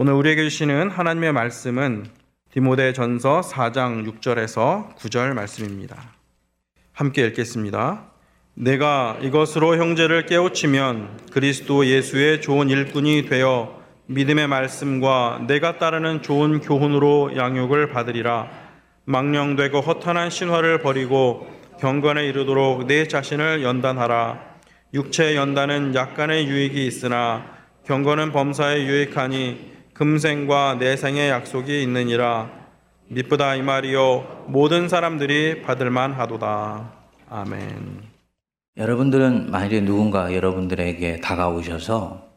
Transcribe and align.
오늘 0.00 0.12
우리에게 0.12 0.44
주시는 0.44 0.90
하나님의 0.90 1.32
말씀은 1.32 2.06
디모데 2.52 2.92
전서 2.92 3.40
4장 3.40 4.08
6절에서 4.08 4.94
9절 4.94 5.34
말씀입니다. 5.34 5.96
함께 6.92 7.26
읽겠습니다. 7.26 8.04
내가 8.54 9.18
이것으로 9.20 9.76
형제를 9.76 10.26
깨우치면 10.26 11.18
그리스도 11.32 11.84
예수의 11.84 12.40
좋은 12.42 12.70
일꾼이 12.70 13.26
되어 13.26 13.76
믿음의 14.06 14.46
말씀과 14.46 15.46
내가 15.48 15.78
따르는 15.78 16.22
좋은 16.22 16.60
교훈으로 16.60 17.36
양육을 17.36 17.88
받으리라. 17.88 18.52
망령되고 19.04 19.80
허탄한 19.80 20.30
신화를 20.30 20.78
버리고 20.78 21.50
경건에 21.80 22.24
이르도록 22.24 22.86
내 22.86 23.08
자신을 23.08 23.64
연단하라. 23.64 24.38
육체의 24.94 25.34
연단은 25.34 25.96
약간의 25.96 26.46
유익이 26.46 26.86
있으나 26.86 27.46
경건은 27.84 28.30
범사에 28.30 28.84
유익하니 28.84 29.77
금생과 29.98 30.76
내생의 30.76 31.28
약속이 31.28 31.82
있느니라. 31.82 32.48
미쁘다 33.08 33.56
이 33.56 33.62
말이요 33.62 34.44
모든 34.46 34.88
사람들이 34.88 35.62
받을 35.62 35.90
만 35.90 36.12
하도다. 36.12 36.92
아멘. 37.28 38.02
여러분들은 38.76 39.50
만일에 39.50 39.80
누군가 39.80 40.32
여러분들에게 40.32 41.20
다가오셔서 41.20 42.28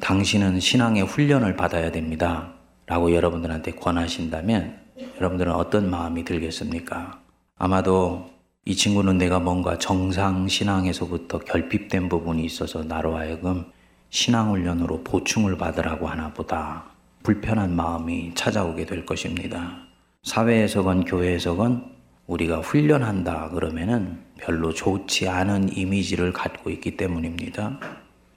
당신은 0.00 0.58
신앙의 0.58 1.04
훈련을 1.04 1.54
받아야 1.54 1.92
됩니다. 1.92 2.52
라고 2.86 3.14
여러분들한테 3.14 3.76
권하신다면 3.76 4.76
여러분들은 5.18 5.52
어떤 5.52 5.88
마음이 5.88 6.24
들겠습니까? 6.24 7.20
아마도 7.56 8.28
이 8.64 8.74
친구는 8.74 9.18
내가 9.18 9.38
뭔가 9.38 9.78
정상 9.78 10.48
신앙에서부터 10.48 11.38
결핍된 11.38 12.08
부분이 12.08 12.44
있어서 12.44 12.82
나로 12.82 13.16
하여금 13.16 13.66
신앙훈련으로 14.10 15.04
보충을 15.04 15.56
받으라고 15.56 16.08
하나 16.08 16.32
보다. 16.32 16.93
불편한 17.24 17.74
마음이 17.74 18.32
찾아오게 18.34 18.84
될 18.84 19.06
것입니다. 19.06 19.78
사회에서건 20.24 21.06
교회에서건 21.06 21.90
우리가 22.26 22.58
훈련한다 22.58 23.48
그러면은 23.48 24.18
별로 24.38 24.74
좋지 24.74 25.26
않은 25.26 25.74
이미지를 25.74 26.34
갖고 26.34 26.68
있기 26.68 26.98
때문입니다. 26.98 27.80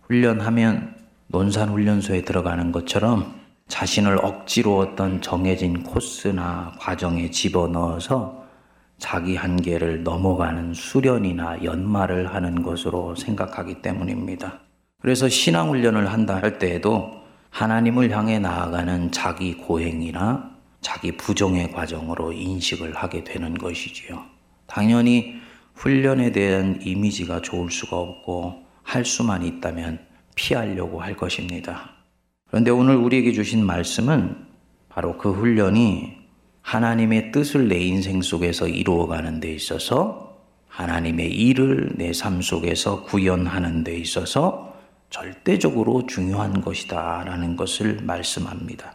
훈련하면 0.03 0.95
논산훈련소에 1.27 2.21
들어가는 2.21 2.71
것처럼 2.71 3.35
자신을 3.67 4.23
억지로 4.23 4.77
어떤 4.77 5.21
정해진 5.21 5.83
코스나 5.83 6.71
과정에 6.80 7.30
집어넣어서 7.30 8.45
자기 8.99 9.35
한계를 9.35 10.03
넘어가는 10.03 10.73
수련이나 10.73 11.61
연마를 11.61 12.33
하는 12.33 12.63
것으로 12.63 13.15
생각하기 13.15 13.81
때문입니다. 13.81 14.61
그래서 15.02 15.27
신앙훈련을 15.27 16.09
한다 16.09 16.38
할 16.41 16.58
때에도 16.58 17.27
하나님을 17.58 18.11
향해 18.11 18.38
나아가는 18.38 19.11
자기 19.11 19.55
고행이나 19.55 20.52
자기 20.80 21.17
부정의 21.17 21.72
과정으로 21.72 22.31
인식을 22.31 22.95
하게 22.95 23.23
되는 23.23 23.55
것이지요. 23.55 24.22
당연히 24.67 25.33
훈련에 25.73 26.31
대한 26.33 26.80
이미지가 26.83 27.41
좋을 27.41 27.72
수가 27.72 27.97
없고 27.97 28.64
할 28.83 29.03
수만 29.03 29.44
있다면 29.44 30.05
피하려고 30.36 31.02
할 31.02 31.17
것입니다. 31.17 31.94
그런데 32.45 32.69
오늘 32.69 32.95
우리에게 32.95 33.31
주신 33.31 33.66
말씀은 33.66 34.36
바로 34.88 35.17
그 35.17 35.31
훈련이 35.31 36.14
하나님의 36.61 37.31
뜻을 37.31 37.69
내 37.69 37.80
인생 37.80 38.21
속에서 38.21 38.67
이루어가는 38.67 39.39
데 39.39 39.52
있어서 39.52 40.38
하나님의 40.67 41.31
일을 41.31 41.94
내 41.95 42.11
삶 42.11 42.39
속에서 42.44 43.02
구현하는 43.02 43.83
데 43.83 43.97
있어서 43.97 44.66
절대적으로 45.09 46.05
중요한 46.05 46.61
것이다 46.61 47.23
라는 47.25 47.55
것을 47.55 48.02
말씀합니다. 48.03 48.94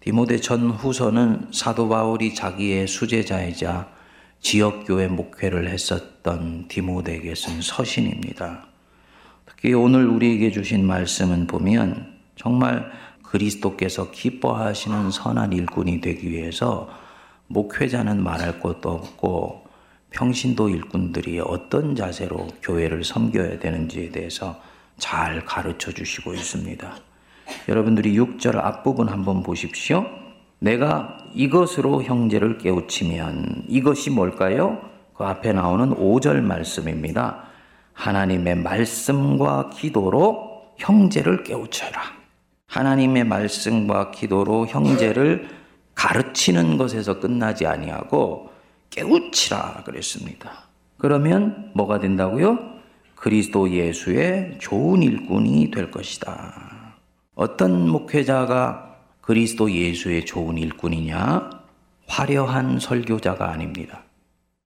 디모데 0.00 0.38
전 0.38 0.70
후서는 0.70 1.48
사도 1.52 1.88
바울이 1.88 2.34
자기의 2.34 2.86
수제자이자 2.86 3.88
지역교회 4.40 5.08
목회를 5.08 5.68
했었던 5.70 6.68
디모데에게 6.68 7.34
쓴 7.34 7.62
서신입니다. 7.62 8.66
특히 9.46 9.72
오늘 9.72 10.06
우리에게 10.06 10.50
주신 10.50 10.86
말씀은 10.86 11.46
보면 11.46 12.18
정말 12.36 12.92
그리스도께서 13.22 14.10
기뻐하시는 14.10 15.10
선한 15.10 15.54
일꾼이 15.54 16.02
되기 16.02 16.30
위해서 16.30 16.90
목회자는 17.46 18.22
말할 18.22 18.60
것도 18.60 18.90
없고 18.90 19.64
평신도 20.10 20.68
일꾼들이 20.68 21.40
어떤 21.40 21.96
자세로 21.96 22.48
교회를 22.62 23.02
섬겨야 23.02 23.58
되는지에 23.58 24.10
대해서 24.10 24.60
잘 24.98 25.44
가르쳐 25.44 25.92
주시고 25.92 26.34
있습니다. 26.34 26.96
여러분들이 27.68 28.16
6절 28.18 28.56
앞부분 28.56 29.08
한번 29.08 29.42
보십시오. 29.42 30.06
내가 30.58 31.18
이것으로 31.34 32.02
형제를 32.02 32.58
깨우치면 32.58 33.64
이것이 33.68 34.10
뭘까요? 34.10 34.80
그 35.14 35.24
앞에 35.24 35.52
나오는 35.52 35.94
5절 35.94 36.40
말씀입니다. 36.40 37.44
하나님의 37.92 38.56
말씀과 38.56 39.70
기도로 39.70 40.72
형제를 40.78 41.44
깨우쳐라. 41.44 42.00
하나님의 42.66 43.24
말씀과 43.24 44.10
기도로 44.10 44.66
형제를 44.66 45.48
가르치는 45.94 46.76
것에서 46.76 47.20
끝나지 47.20 47.66
아니하고 47.66 48.50
깨우치라 48.90 49.82
그랬습니다. 49.84 50.64
그러면 50.98 51.70
뭐가 51.74 52.00
된다고요? 52.00 52.73
그리스도 53.24 53.70
예수의 53.70 54.58
좋은 54.58 55.02
일꾼이 55.02 55.70
될 55.70 55.90
것이다. 55.90 56.94
어떤 57.34 57.88
목회자가 57.88 58.98
그리스도 59.22 59.72
예수의 59.72 60.26
좋은 60.26 60.58
일꾼이냐? 60.58 61.48
화려한 62.06 62.80
설교자가 62.80 63.48
아닙니다. 63.50 64.02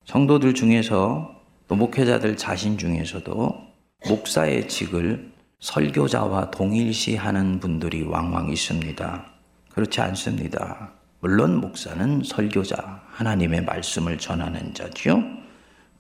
성도들 0.06 0.54
중에서 0.54 1.40
또 1.68 1.76
목회자들 1.76 2.36
자신 2.36 2.76
중에서도 2.76 3.60
목사의 4.08 4.66
직을 4.66 5.30
설교자와 5.60 6.50
동일시하는 6.50 7.60
분들이 7.60 8.02
왕왕 8.02 8.50
있습니다. 8.50 9.24
그렇지 9.70 10.00
않습니다. 10.00 10.94
물론 11.20 11.60
목사는 11.60 12.22
설교자, 12.24 13.02
하나님의 13.06 13.62
말씀을 13.62 14.18
전하는 14.18 14.74
자죠. 14.74 15.22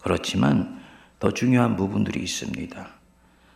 그렇지만 0.00 0.76
더 1.18 1.32
중요한 1.32 1.76
부분들이 1.76 2.20
있습니다. 2.20 2.86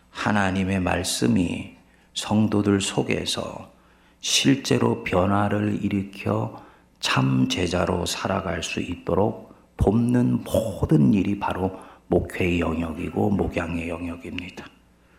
하나님의 0.09 0.81
말씀이 0.81 1.75
성도들 2.13 2.81
속에서 2.81 3.71
실제로 4.19 5.03
변화를 5.03 5.83
일으켜 5.83 6.61
참 6.99 7.47
제자로 7.49 8.05
살아갈 8.05 8.63
수 8.63 8.79
있도록 8.79 9.53
돕는 9.77 10.43
모든 10.43 11.13
일이 11.13 11.39
바로 11.39 11.79
목회의 12.07 12.59
영역이고 12.59 13.31
목양의 13.31 13.89
영역입니다. 13.89 14.65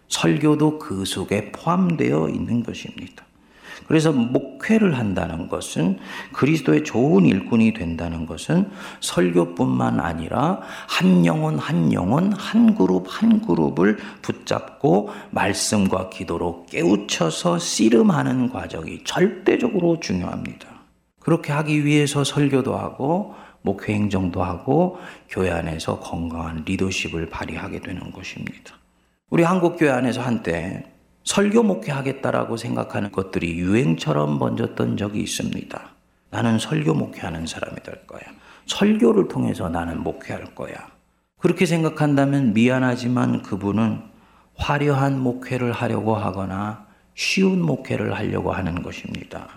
설교도 0.09 0.78
그 0.78 1.04
속에 1.04 1.50
포함되어 1.50 2.28
있는 2.28 2.62
것입니다. 2.62 3.25
그래서 3.87 4.12
목회를 4.12 4.99
한다는 4.99 5.49
것은 5.49 5.99
그리스도의 6.33 6.84
좋은 6.84 7.27
일꾼이 7.27 7.75
된다는 7.75 8.27
것은 8.27 8.71
설교뿐만 9.00 10.00
아니라 10.00 10.61
한 10.89 11.27
영혼 11.27 11.59
한 11.59 11.93
영혼 11.93 12.33
한 12.33 12.75
그룹 12.75 13.06
한 13.09 13.43
그룹을 13.43 13.99
붙잡고 14.22 15.11
말씀과 15.31 16.11
기도로 16.11 16.67
깨우쳐서 16.71 17.59
씨름하는 17.59 18.50
과정이 18.50 19.05
절대적으로 19.05 20.01
중요합니다. 20.01 20.69
그렇게 21.21 21.53
하기 21.53 21.84
위해서 21.84 22.25
설교도 22.25 22.77
하고 22.77 23.34
목회 23.62 23.95
행정도 23.95 24.43
하고 24.43 24.99
교회 25.28 25.51
안에서 25.51 25.99
건강한 25.99 26.65
리더십을 26.66 27.31
발휘하게 27.31 27.81
되는 27.81 28.12
것입니다. 28.12 28.75
우리 29.31 29.43
한국 29.43 29.77
교회 29.78 29.91
안에서 29.91 30.21
한때 30.21 30.94
설교 31.34 31.65
목회하겠다라고 31.65 32.56
생각하는 32.56 33.11
것들이 33.11 33.59
유행처럼 33.59 34.39
번졌던 34.39 34.97
적이 34.97 35.22
있습니다. 35.22 35.81
나는 36.31 36.60
설교 36.60 36.95
목회하는 36.95 37.48
사람이 37.48 37.83
될 37.83 38.07
거야. 38.07 38.22
설교를 38.66 39.27
통해서 39.27 39.69
나는 39.69 40.01
목회할 40.04 40.54
거야. 40.54 40.77
그렇게 41.41 41.66
생각한다면 41.66 42.53
미안하지만 42.53 43.42
그분은 43.42 44.01
화려한 44.54 45.19
목회를 45.19 45.72
하려고 45.72 46.15
하거나 46.15 46.86
쉬운 47.16 47.60
목회를 47.63 48.15
하려고 48.15 48.53
하는 48.53 48.80
것입니다. 48.84 49.48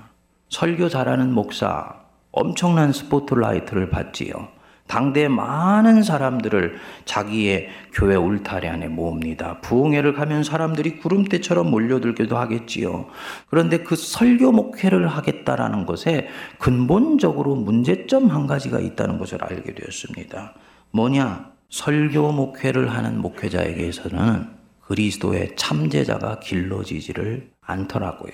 설교 0.50 0.89
잘하는 0.89 1.31
목사, 1.31 1.94
엄청난 2.31 2.91
스포트라이트를 2.91 3.91
받지요. 3.91 4.47
당대 4.87 5.27
많은 5.27 6.01
사람들을 6.01 6.77
자기의 7.05 7.69
교회 7.93 8.15
울타리 8.15 8.67
안에 8.67 8.87
모읍니다. 8.87 9.59
부흥회를 9.61 10.13
가면 10.13 10.43
사람들이 10.43 10.97
구름대처럼 10.97 11.69
몰려들기도 11.69 12.37
하겠지요. 12.37 13.07
그런데 13.49 13.79
그 13.79 13.95
설교 13.95 14.51
목회를 14.51 15.07
하겠다라는 15.07 15.85
것에 15.85 16.27
근본적으로 16.57 17.55
문제점 17.55 18.27
한 18.27 18.47
가지가 18.47 18.79
있다는 18.79 19.17
것을 19.19 19.43
알게 19.43 19.73
되었습니다. 19.73 20.53
뭐냐? 20.91 21.51
설교 21.69 22.31
목회를 22.31 22.89
하는 22.89 23.19
목회자에게서는 23.21 24.47
그리스도의 24.81 25.55
참제자가 25.57 26.39
길러지지를 26.39 27.51
않더라고요. 27.59 28.31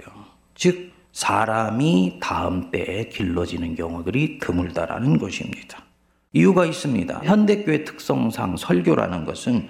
즉, 0.53 0.94
사람이 1.11 2.19
다음 2.21 2.71
때에 2.71 3.09
길러지는 3.09 3.75
경우들이 3.75 4.39
드물다라는 4.39 5.17
것입니다. 5.17 5.79
이유가 6.33 6.65
있습니다. 6.65 7.21
현대교회 7.24 7.83
특성상 7.83 8.57
설교라는 8.57 9.25
것은 9.25 9.69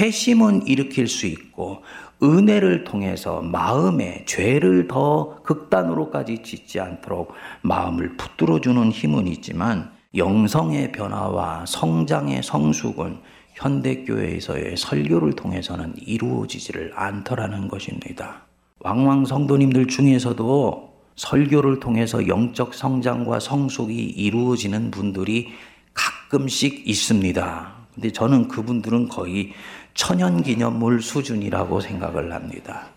회심은 0.00 0.66
일으킬 0.66 1.06
수 1.08 1.26
있고 1.26 1.82
은혜를 2.22 2.84
통해서 2.84 3.42
마음에 3.42 4.24
죄를 4.26 4.88
더 4.88 5.42
극단으로까지 5.42 6.42
짓지 6.42 6.80
않도록 6.80 7.32
마음을 7.62 8.16
붙들어 8.16 8.60
주는 8.60 8.90
힘은 8.90 9.28
있지만 9.28 9.92
영성의 10.16 10.92
변화와 10.92 11.64
성장의 11.66 12.42
성숙은 12.42 13.18
현대교회에서의 13.54 14.76
설교를 14.76 15.34
통해서는 15.34 15.94
이루어지지를 15.96 16.92
않더라는 16.94 17.68
것입니다. 17.68 18.42
왕왕 18.80 19.26
성도님들 19.26 19.86
중에서도 19.86 20.94
설교를 21.16 21.78
통해서 21.78 22.26
영적 22.26 22.74
성장과 22.74 23.38
성숙이 23.38 23.94
이루어지는 23.94 24.90
분들이 24.90 25.52
가끔씩 25.94 26.86
있습니다. 26.86 27.72
근데 27.94 28.10
저는 28.10 28.48
그분들은 28.48 29.08
거의 29.08 29.52
천연 29.94 30.42
기념물 30.42 31.00
수준이라고 31.00 31.80
생각을 31.80 32.32
합니다. 32.32 32.88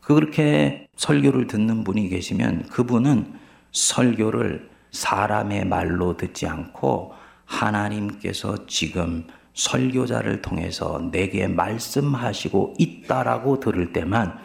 그렇게 0.00 0.86
설교를 0.96 1.46
듣는 1.46 1.82
분이 1.82 2.08
계시면 2.08 2.68
그분은 2.68 3.32
설교를 3.72 4.70
사람의 4.92 5.66
말로 5.66 6.16
듣지 6.16 6.46
않고 6.46 7.14
하나님께서 7.44 8.66
지금 8.66 9.26
설교자를 9.54 10.42
통해서 10.42 11.08
내게 11.10 11.48
말씀하시고 11.48 12.74
있다라고 12.78 13.58
들을 13.58 13.92
때만 13.92 14.38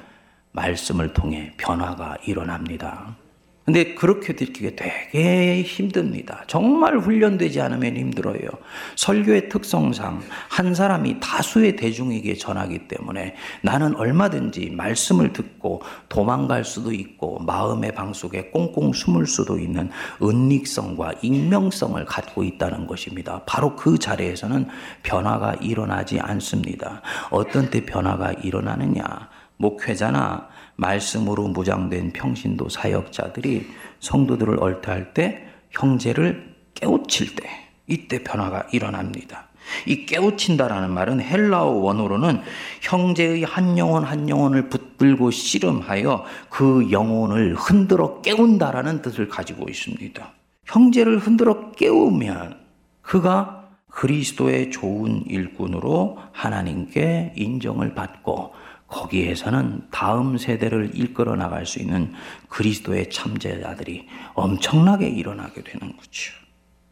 말씀을 0.54 1.14
통해 1.14 1.54
변화가 1.58 2.18
일어납니다. 2.26 3.16
근데 3.64 3.94
그렇게 3.94 4.34
듣기가 4.34 4.72
되게 4.76 5.62
힘듭니다. 5.62 6.44
정말 6.48 6.98
훈련되지 6.98 7.62
않으면 7.62 7.96
힘들어요. 7.96 8.50
설교의 8.96 9.50
특성상 9.50 10.22
한 10.50 10.74
사람이 10.74 11.20
다수의 11.20 11.76
대중에게 11.76 12.36
전하기 12.36 12.88
때문에 12.88 13.36
나는 13.62 13.96
얼마든지 13.96 14.72
말씀을 14.72 15.32
듣고 15.32 15.84
도망갈 16.10 16.66
수도 16.66 16.92
있고 16.92 17.40
마음의 17.40 17.94
방 17.94 18.14
속에 18.14 18.50
꽁꽁 18.50 18.94
숨을 18.94 19.28
수도 19.28 19.60
있는 19.60 19.92
은닉성과 20.22 21.14
익명성을 21.22 22.04
갖고 22.06 22.44
있다는 22.44 22.88
것입니다. 22.88 23.44
바로 23.46 23.76
그 23.76 24.00
자리에서는 24.00 24.68
변화가 25.04 25.56
일어나지 25.62 26.20
않습니다. 26.20 27.04
어떤 27.30 27.70
때 27.70 27.86
변화가 27.86 28.34
일어나느냐? 28.44 29.30
목회자나 29.62 30.50
말씀으로 30.76 31.48
무장된 31.48 32.14
평신도 32.14 32.70
사역자들이 32.70 33.68
성도들을 34.00 34.60
얼타할 34.60 35.14
때 35.14 35.48
형제를 35.70 36.56
깨우칠 36.74 37.36
때 37.36 37.50
이때 37.88 38.24
변화가 38.24 38.68
일어납니다. 38.72 39.48
이 39.86 40.06
깨우친다라는 40.06 40.92
말은 40.92 41.22
헬라어 41.22 41.70
원어로는 41.70 42.42
형제의 42.82 43.44
한 43.44 43.78
영혼 43.78 44.04
한 44.04 44.28
영혼을 44.28 44.70
붙들고 44.70 45.32
씨름하여 45.32 46.26
그 46.50 46.90
영혼을 46.92 47.56
흔들어 47.56 48.22
깨운다라는 48.22 49.02
뜻을 49.02 49.30
가지고 49.30 49.70
있습니다. 49.70 50.32
형제를 50.66 51.20
흔들어 51.20 51.72
깨우면 51.72 52.60
그가 53.02 53.70
그리스도의 53.92 54.72
좋은 54.72 55.26
일꾼으로 55.28 56.18
하나님께 56.32 57.34
인정을 57.36 57.94
받고 57.94 58.54
거기에서는 58.92 59.88
다음 59.90 60.38
세대를 60.38 60.92
이끌어 60.94 61.36
나갈 61.36 61.66
수 61.66 61.80
있는 61.80 62.14
그리스도의 62.50 63.10
참제자들이 63.10 64.08
엄청나게 64.34 65.08
일어나게 65.08 65.64
되는 65.64 65.96
거죠. 65.96 66.34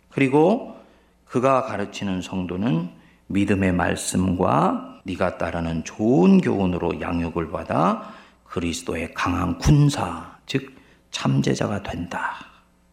그리고 0.09 0.77
그가 1.25 1.63
가르치는 1.63 2.21
성도는 2.21 2.89
믿음의 3.27 3.73
말씀과 3.73 5.01
네가 5.03 5.37
따르는 5.37 5.83
좋은 5.83 6.41
교훈으로 6.41 6.99
양육을 7.01 7.51
받아 7.51 8.11
그리스도의 8.45 9.13
강한 9.13 9.57
군사, 9.59 10.37
즉 10.47 10.73
참제자가 11.11 11.83
된다. 11.83 12.37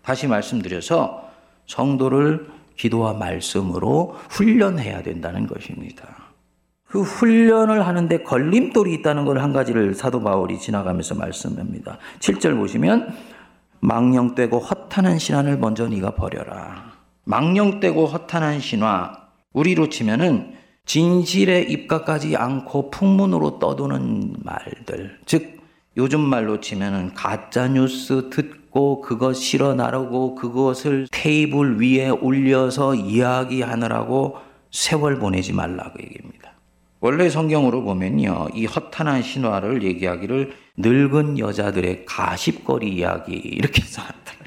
다시 0.02 0.26
말씀드려서 0.26 1.31
성도를 1.67 2.50
기도와 2.76 3.14
말씀으로 3.14 4.19
훈련해야 4.31 5.02
된다는 5.02 5.47
것입니다. 5.47 6.25
그 6.97 7.03
훈련을 7.03 7.87
하는데 7.87 8.23
걸림돌이 8.23 8.95
있다는 8.95 9.27
걸 9.27 9.37
한 9.37 9.53
가지를 9.53 9.95
사도 9.95 10.23
바울이 10.23 10.59
지나가면서 10.59 11.15
말씀합니다. 11.15 11.99
7절 12.21 12.57
보시면 12.57 13.15
망령되고 13.81 14.59
허탄한 14.59 15.19
신화를 15.19 15.59
먼저 15.59 15.87
네가 15.89 16.15
버려라. 16.15 16.95
망령되고 17.25 18.07
허탄한 18.07 18.61
신화 18.61 19.13
우리로 19.53 19.91
치면은 19.91 20.55
진실에 20.87 21.61
입각하지 21.61 22.35
않고 22.35 22.91
풍문으로 22.91 23.59
떠도는 23.59 24.37
말들. 24.43 25.19
즉 25.27 25.61
요즘 25.99 26.21
말로 26.21 26.61
치면은 26.63 27.13
가짜 27.13 27.69
뉴스 27.69 28.31
듣고 28.31 29.03
그것 29.03 29.35
실어 29.35 29.75
나르고 29.75 30.35
그것을 30.35 31.09
테이블 31.13 31.79
위에 31.79 32.09
올려서 32.09 32.95
이야기하느라고 32.95 34.39
세월 34.71 35.19
보내지 35.19 35.53
말라고 35.53 36.03
얘기합니다. 36.03 36.56
원래 37.01 37.29
성경으로 37.29 37.83
보면요, 37.83 38.49
이 38.55 38.67
허탄한 38.67 39.23
신화를 39.23 39.83
얘기하기를 39.83 40.53
늙은 40.79 41.39
여자들의 41.39 42.07
가십거리 42.07 42.89
이야기 42.89 43.35
이렇게 43.35 43.83
써놨더라고요. 43.83 44.47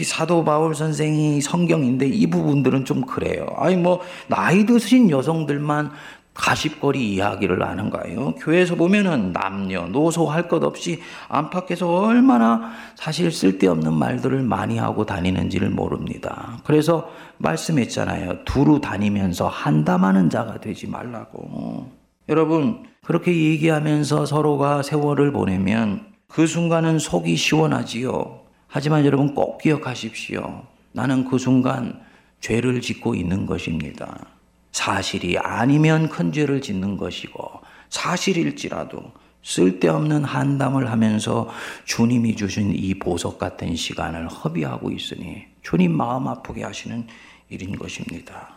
이 0.00 0.04
사도 0.04 0.44
바울 0.44 0.74
선생이 0.74 1.40
성경인데 1.40 2.06
이 2.08 2.26
부분들은 2.26 2.84
좀 2.84 3.06
그래요. 3.06 3.46
아니 3.56 3.76
뭐 3.76 4.00
나이 4.26 4.66
드신 4.66 5.10
여성들만 5.10 5.92
가십거리 6.34 7.14
이야기를 7.14 7.66
하는 7.66 7.90
거예요. 7.90 8.34
교회에서 8.34 8.74
보면은 8.74 9.32
남녀, 9.32 9.86
노소 9.86 10.26
할 10.26 10.48
것 10.48 10.62
없이 10.62 11.00
안팎에서 11.28 11.88
얼마나 11.88 12.72
사실 12.96 13.30
쓸데없는 13.30 13.94
말들을 13.94 14.42
많이 14.42 14.76
하고 14.76 15.06
다니는지를 15.06 15.70
모릅니다. 15.70 16.58
그래서 16.64 17.08
말씀했잖아요. 17.38 18.44
두루 18.44 18.80
다니면서 18.80 19.48
한담하는 19.48 20.28
자가 20.28 20.60
되지 20.60 20.88
말라고. 20.88 21.90
여러분, 22.28 22.84
그렇게 23.04 23.32
얘기하면서 23.34 24.26
서로가 24.26 24.82
세월을 24.82 25.32
보내면 25.32 26.06
그 26.26 26.46
순간은 26.46 26.98
속이 26.98 27.36
시원하지요. 27.36 28.40
하지만 28.66 29.04
여러분 29.06 29.34
꼭 29.34 29.58
기억하십시오. 29.58 30.62
나는 30.92 31.24
그 31.28 31.38
순간 31.38 32.00
죄를 32.40 32.80
짓고 32.80 33.14
있는 33.14 33.46
것입니다. 33.46 34.18
사실이 34.74 35.38
아니면 35.38 36.08
큰 36.08 36.32
죄를 36.32 36.60
짓는 36.60 36.96
것이고 36.96 37.60
사실일지라도 37.90 39.12
쓸데없는 39.44 40.24
한담을 40.24 40.90
하면서 40.90 41.48
주님이 41.84 42.34
주신 42.34 42.74
이 42.74 42.94
보석 42.94 43.38
같은 43.38 43.76
시간을 43.76 44.26
허비하고 44.26 44.90
있으니 44.90 45.44
주님 45.62 45.96
마음 45.96 46.26
아프게 46.26 46.64
하시는 46.64 47.06
일인 47.50 47.78
것입니다. 47.78 48.56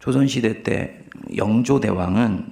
조선시대 0.00 0.62
때 0.62 1.04
영조대왕은 1.36 2.50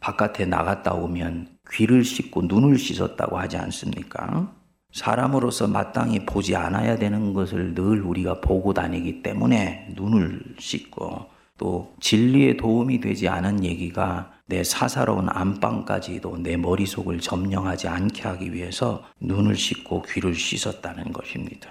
바깥에 0.00 0.44
나갔다 0.44 0.92
오면 0.92 1.48
귀를 1.72 2.04
씻고 2.04 2.42
눈을 2.42 2.78
씻었다고 2.78 3.38
하지 3.38 3.56
않습니까? 3.56 4.52
사람으로서 4.92 5.66
마땅히 5.66 6.26
보지 6.26 6.54
않아야 6.56 6.98
되는 6.98 7.32
것을 7.32 7.74
늘 7.74 8.02
우리가 8.02 8.42
보고 8.42 8.74
다니기 8.74 9.22
때문에 9.22 9.88
눈을 9.94 10.42
씻고 10.58 11.33
또 11.58 11.94
진리에 12.00 12.56
도움이 12.56 13.00
되지 13.00 13.28
않은 13.28 13.64
얘기가 13.64 14.32
내 14.46 14.62
사사로운 14.62 15.28
안방까지도 15.30 16.38
내 16.38 16.56
머릿속을 16.56 17.20
점령하지 17.20 17.88
않게 17.88 18.22
하기 18.22 18.52
위해서 18.52 19.04
눈을 19.20 19.56
씻고 19.56 20.02
귀를 20.02 20.34
씻었다는 20.34 21.12
것입니다. 21.12 21.70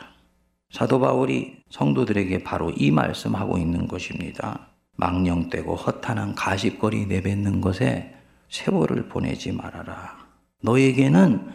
사도 0.72 1.00
바울이 1.00 1.58
성도들에게 1.70 2.44
바로 2.44 2.72
이 2.72 2.90
말씀하고 2.90 3.60
있는 3.60 3.88
것입니다. 3.88 4.70
망령되고 4.96 5.76
허탄한 5.76 6.34
가십거리 6.34 7.06
내뱉는 7.06 7.62
것에 7.62 8.16
세월을 8.50 9.08
보내지 9.08 9.52
말아라. 9.52 10.18
너에게는 10.62 11.52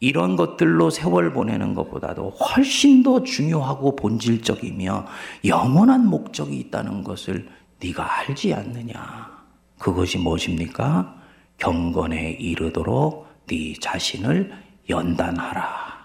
이런 0.00 0.36
것들로 0.36 0.90
세월 0.90 1.32
보내는 1.32 1.74
것보다도 1.74 2.30
훨씬 2.30 3.02
더 3.02 3.22
중요하고 3.22 3.96
본질적이며 3.96 5.06
영원한 5.46 6.06
목적이 6.06 6.58
있다는 6.58 7.02
것을 7.02 7.48
네가 7.80 8.18
알지 8.18 8.54
않느냐? 8.54 9.38
그것이 9.78 10.18
무엇입니까? 10.18 11.16
경건에 11.58 12.32
이르도록 12.32 13.28
네 13.46 13.74
자신을 13.80 14.52
연단하라. 14.88 15.98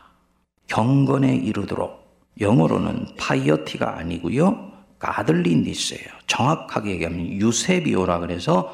경건에 0.67 1.35
이르도록 1.35 2.03
영어로는 2.39 3.15
파이어티가 3.17 3.97
아니고요. 3.97 4.71
가들린디스예요. 4.99 6.07
정확하게 6.27 6.91
얘기하면 6.91 7.19
유세비오라 7.33 8.19
그래서 8.19 8.73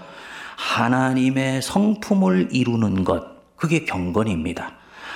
하나님의 0.58 1.62
성품을 1.62 2.50
이루는 2.52 3.04
것 3.04 3.56
그게 3.56 3.86
경건입니다. 3.86 4.74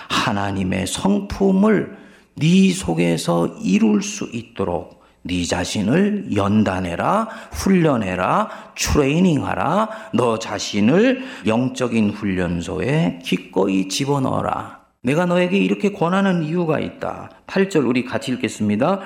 하나님의 0.09 0.87
성품을 0.87 1.97
네 2.35 2.73
속에서 2.73 3.47
이룰 3.61 4.01
수 4.01 4.29
있도록 4.33 5.02
네 5.25 5.45
자신을 5.45 6.35
연단해라, 6.35 7.29
훈련해라, 7.51 8.49
트레이닝하라, 8.75 9.89
너 10.13 10.37
자신을 10.37 11.23
영적인 11.47 12.09
훈련소에 12.09 13.19
기꺼이 13.23 13.87
집어넣어라. 13.87 14.83
내가 15.01 15.25
너에게 15.25 15.57
이렇게 15.57 15.91
권하는 15.91 16.43
이유가 16.43 16.79
있다. 16.79 17.29
8절 17.47 17.87
우리 17.87 18.03
같이 18.03 18.31
읽겠습니다. 18.33 18.99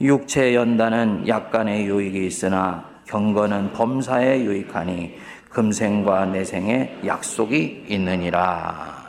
육체 0.00 0.54
연단은 0.54 1.28
약간의 1.28 1.86
유익이 1.86 2.26
있으나 2.26 2.84
경건은 3.06 3.72
범사에 3.72 4.40
유익하니 4.40 5.14
금생과 5.48 6.26
내생에 6.26 6.98
약속이 7.06 7.84
있느니라. 7.88 9.02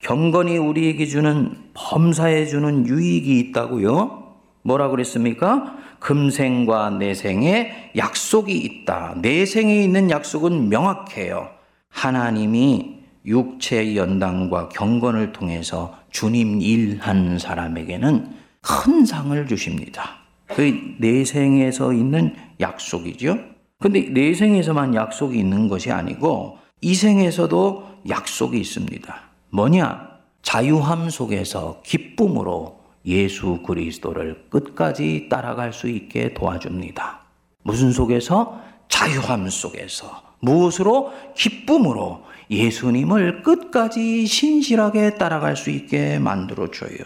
경건이 0.00 0.58
우리에게 0.58 1.06
주는 1.06 1.54
범사에 1.74 2.46
주는 2.46 2.86
유익이 2.86 3.38
있다고요? 3.38 4.27
뭐라 4.62 4.88
그랬습니까? 4.88 5.76
금생과 6.00 6.90
내생에 6.90 7.92
약속이 7.96 8.56
있다. 8.56 9.16
내생에 9.20 9.82
있는 9.82 10.10
약속은 10.10 10.68
명확해요. 10.68 11.50
하나님이 11.88 12.98
육체 13.24 13.96
연단과 13.96 14.68
경건을 14.68 15.32
통해서 15.32 15.94
주님 16.10 16.60
일한 16.60 17.38
사람에게는 17.38 18.34
큰 18.60 19.04
상을 19.04 19.46
주십니다. 19.46 20.18
그 20.46 20.96
내생에서 20.98 21.92
있는 21.92 22.34
약속이죠. 22.60 23.38
근데 23.80 24.00
내생에서만 24.00 24.94
약속이 24.94 25.38
있는 25.38 25.68
것이 25.68 25.90
아니고 25.92 26.58
이생에서도 26.80 27.88
약속이 28.08 28.58
있습니다. 28.58 29.20
뭐냐? 29.50 30.08
자유함 30.42 31.10
속에서 31.10 31.80
기쁨으로 31.84 32.77
예수 33.08 33.62
그리스도를 33.66 34.44
끝까지 34.50 35.28
따라갈 35.30 35.72
수 35.72 35.88
있게 35.88 36.34
도와줍니다. 36.34 37.20
무슨 37.62 37.90
속에서? 37.90 38.60
자유함 38.88 39.48
속에서. 39.48 40.22
무엇으로? 40.40 41.12
기쁨으로 41.34 42.24
예수님을 42.50 43.42
끝까지 43.42 44.26
신실하게 44.26 45.16
따라갈 45.16 45.56
수 45.56 45.70
있게 45.70 46.18
만들어줘요. 46.18 46.98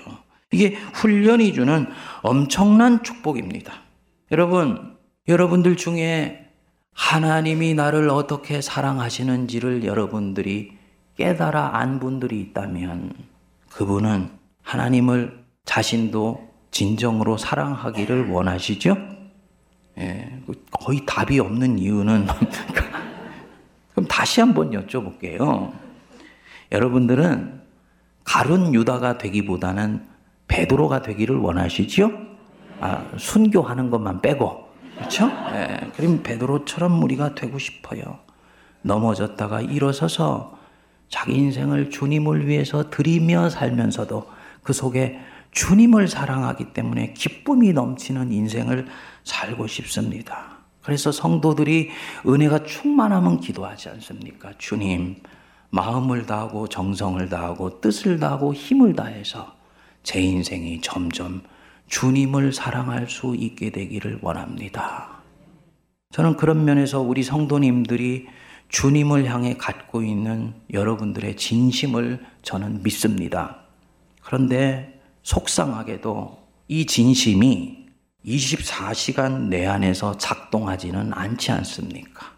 이게 0.51 0.77
훈련이 0.95 1.55
주는 1.55 1.87
엄청난 2.23 3.03
축복입니다. 3.03 3.73
여러분, 4.33 4.97
여러분들 5.29 5.77
중에 5.77 6.51
하나님이 6.93 7.75
나를 7.75 8.11
어떻게 8.11 8.61
사랑하시는지를 8.61 9.85
여러분들이 9.85 10.73
깨달아 11.17 11.79
안 11.79 12.01
분들이 12.01 12.41
있다면 12.41 13.13
그분은 13.71 14.31
하나님을 14.63 15.42
자신도 15.73 16.51
진정으로 16.71 17.39
사랑하기를 17.39 18.29
원하시죠? 18.29 18.95
예, 19.97 20.39
거의 20.71 21.01
답이 21.07 21.41
없는 21.41 21.79
이유는 21.79 22.27
그럼 23.95 24.07
다시 24.07 24.41
한번 24.41 24.73
여쭤볼게요. 24.73 25.73
여러분들은 26.73 27.63
가룟 28.25 28.75
유다가 28.75 29.17
되기보다는 29.17 30.07
베드로가 30.47 31.01
되기를 31.01 31.37
원하시죠? 31.39 32.13
아, 32.81 33.07
순교하는 33.17 33.89
것만 33.89 34.21
빼고 34.21 34.69
그렇죠? 34.99 35.31
예, 35.55 35.91
그럼 35.97 36.23
베드로처럼 36.23 37.03
우리가 37.03 37.35
되고 37.35 37.59
싶어요. 37.59 38.19
넘어졌다가 38.83 39.63
일어서서 39.63 40.59
자기 41.09 41.33
인생을 41.33 41.89
주님을 41.89 42.47
위해서 42.47 42.91
드리며 42.91 43.49
살면서도 43.49 44.27
그 44.63 44.75
속에 44.75 45.32
주님을 45.53 46.09
사랑하기 46.09 46.73
때문에 46.73 47.13
기쁨이 47.13 47.73
넘치는 47.73 48.33
인생을 48.33 48.87
살고 49.25 49.67
싶습니다. 49.67 50.59
그래서 50.83 51.13
성도들이 51.13 51.91
은혜가 52.27 52.65
충만하면 52.65 53.41
기도하지 53.41 53.91
않습니까? 53.91 54.53
주님, 54.59 55.17
마음을 55.71 56.27
다하고 56.27 56.69
정성을 56.69 57.29
다하고 57.29 57.81
뜻을 57.81 58.19
다하고 58.19 58.53
힘을 58.53 58.95
다해서 58.95 59.55
제 60.03 60.21
인생이 60.21 60.81
점점 60.81 61.43
주님을 61.87 62.53
사랑할 62.53 63.09
수 63.09 63.35
있게 63.37 63.71
되기를 63.71 64.19
원합니다. 64.23 65.23
저는 66.11 66.37
그런 66.37 66.65
면에서 66.65 67.01
우리 67.01 67.23
성도님들이 67.23 68.27
주님을 68.69 69.27
향해 69.27 69.57
갖고 69.57 70.03
있는 70.03 70.55
여러분들의 70.73 71.37
진심을 71.37 72.25
저는 72.43 72.83
믿습니다. 72.83 73.59
그런데 74.23 74.92
속상하게도 75.23 76.43
이 76.69 76.87
진심이 76.87 77.87
24시간 78.25 79.49
내 79.49 79.67
안에서 79.67 80.17
작동하지는 80.19 81.13
않지 81.13 81.51
않습니까? 81.53 82.33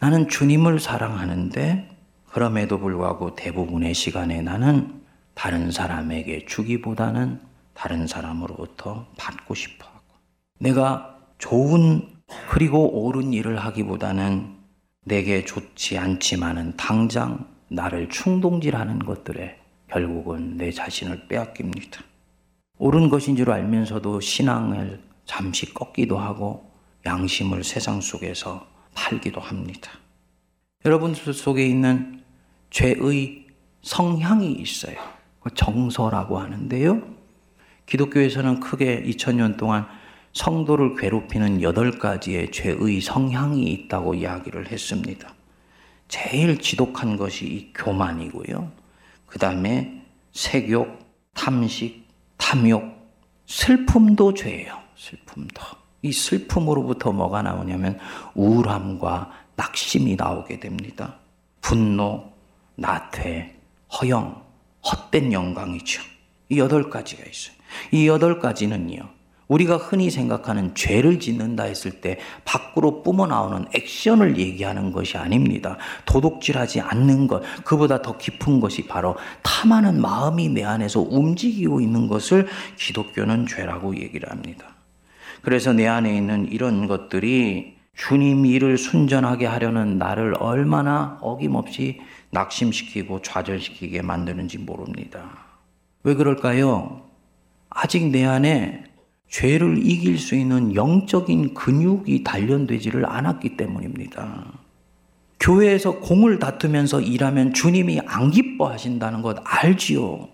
나는 0.00 0.28
주님을 0.28 0.80
사랑하는데 0.80 1.88
그럼에도 2.30 2.78
불구하고 2.78 3.34
대부분의 3.34 3.94
시간에 3.94 4.42
나는 4.42 5.02
다른 5.34 5.70
사람에게 5.70 6.46
주기보다는 6.46 7.40
다른 7.74 8.06
사람으로부터 8.06 9.06
받고 9.16 9.54
싶어 9.54 9.86
하고 9.86 10.16
내가 10.58 11.16
좋은 11.38 12.08
그리고 12.50 13.04
옳은 13.04 13.32
일을 13.32 13.58
하기보다는 13.58 14.56
내게 15.04 15.44
좋지 15.44 15.96
않지만은 15.96 16.76
당장 16.76 17.46
나를 17.68 18.08
충동질하는 18.08 18.98
것들에 18.98 19.58
결국은 19.88 20.56
내 20.56 20.70
자신을 20.70 21.28
빼앗깁니다. 21.28 22.02
옳은 22.78 23.08
것인 23.08 23.36
줄 23.36 23.50
알면서도 23.50 24.20
신앙을 24.20 25.00
잠시 25.24 25.72
꺾기도 25.74 26.18
하고 26.18 26.70
양심을 27.04 27.64
세상 27.64 28.00
속에서 28.00 28.66
팔기도 28.94 29.40
합니다. 29.40 29.90
여러분들 30.84 31.32
속에 31.32 31.66
있는 31.66 32.22
죄의 32.70 33.46
성향이 33.82 34.52
있어요. 34.52 34.96
정서라고 35.54 36.38
하는데요. 36.38 37.02
기독교에서는 37.86 38.60
크게 38.60 39.02
2000년 39.04 39.56
동안 39.56 39.86
성도를 40.32 40.94
괴롭히는 40.96 41.62
여덟 41.62 41.98
가지의 41.98 42.52
죄의 42.52 43.00
성향이 43.00 43.62
있다고 43.72 44.14
이야기를 44.14 44.70
했습니다. 44.70 45.34
제일 46.06 46.58
지독한 46.60 47.16
것이 47.16 47.46
이 47.46 47.72
교만이고요. 47.72 48.70
그 49.26 49.38
다음에 49.38 50.02
색욕, 50.32 50.98
탐식, 51.34 51.97
탐욕, 52.38 52.82
슬픔도 53.46 54.34
죄예요. 54.34 54.78
슬픔도. 54.96 55.62
이 56.02 56.12
슬픔으로부터 56.12 57.12
뭐가 57.12 57.42
나오냐면 57.42 57.98
우울함과 58.34 59.30
낙심이 59.56 60.16
나오게 60.16 60.60
됩니다. 60.60 61.16
분노, 61.60 62.32
나태, 62.76 63.56
허영, 63.92 64.42
헛된 64.84 65.32
영광이죠. 65.32 66.02
이 66.48 66.58
여덟 66.58 66.88
가지가 66.88 67.24
있어요. 67.24 67.56
이 67.92 68.08
여덟 68.08 68.38
가지는요. 68.38 69.17
우리가 69.48 69.78
흔히 69.78 70.10
생각하는 70.10 70.74
죄를 70.74 71.18
짓는다 71.18 71.64
했을 71.64 71.90
때 72.00 72.18
밖으로 72.44 73.02
뿜어 73.02 73.26
나오는 73.26 73.64
액션을 73.74 74.38
얘기하는 74.38 74.92
것이 74.92 75.16
아닙니다. 75.16 75.78
도둑질하지 76.04 76.80
않는 76.80 77.26
것, 77.26 77.42
그보다 77.64 78.02
더 78.02 78.16
깊은 78.16 78.60
것이 78.60 78.86
바로 78.86 79.16
탐하는 79.42 80.00
마음이 80.00 80.50
내 80.50 80.64
안에서 80.64 81.00
움직이고 81.00 81.80
있는 81.80 82.08
것을 82.08 82.46
기독교는 82.76 83.46
죄라고 83.46 83.96
얘기를 83.96 84.30
합니다. 84.30 84.66
그래서 85.42 85.72
내 85.72 85.86
안에 85.86 86.14
있는 86.16 86.48
이런 86.50 86.86
것들이 86.86 87.78
주님 87.94 88.46
일을 88.46 88.78
순전하게 88.78 89.46
하려는 89.46 89.98
나를 89.98 90.34
얼마나 90.38 91.18
어김없이 91.20 92.00
낙심시키고 92.30 93.22
좌절시키게 93.22 94.02
만드는지 94.02 94.58
모릅니다. 94.58 95.30
왜 96.04 96.14
그럴까요? 96.14 97.02
아직 97.70 98.10
내 98.10 98.24
안에 98.24 98.84
죄를 99.28 99.86
이길 99.86 100.18
수 100.18 100.34
있는 100.34 100.74
영적인 100.74 101.54
근육이 101.54 102.24
단련되지를 102.24 103.06
않았기 103.06 103.56
때문입니다. 103.56 104.52
교회에서 105.40 106.00
공을 106.00 106.38
다투면서 106.38 107.00
일하면 107.00 107.52
주님이 107.52 108.00
안 108.06 108.30
기뻐하신다는 108.30 109.22
것 109.22 109.38
알지요. 109.44 110.28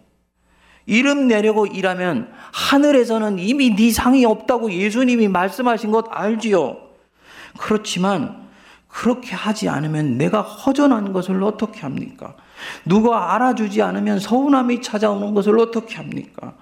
이름 0.87 1.29
내려고 1.29 1.67
일하면 1.67 2.31
하늘에서는 2.53 3.39
이미 3.39 3.75
네 3.75 3.91
상이 3.91 4.25
없다고 4.25 4.73
예수님이 4.73 5.29
말씀하신 5.29 5.91
것 5.91 6.07
알지요. 6.11 6.77
그렇지만 7.59 8.45
그렇게 8.89 9.35
하지 9.35 9.69
않으면 9.69 10.19
내가 10.19 10.43
허전한 10.43 11.13
것을 11.13 11.43
어떻게 11.43 11.81
합니까? 11.81 12.35
누가 12.85 13.35
알아주지 13.35 13.83
않으면 13.83 14.21
서운함이 14.21 14.83
찾아오는 14.83 15.35
것을 15.35 15.59
어떻게 15.59 15.97
합니까? 15.97 16.55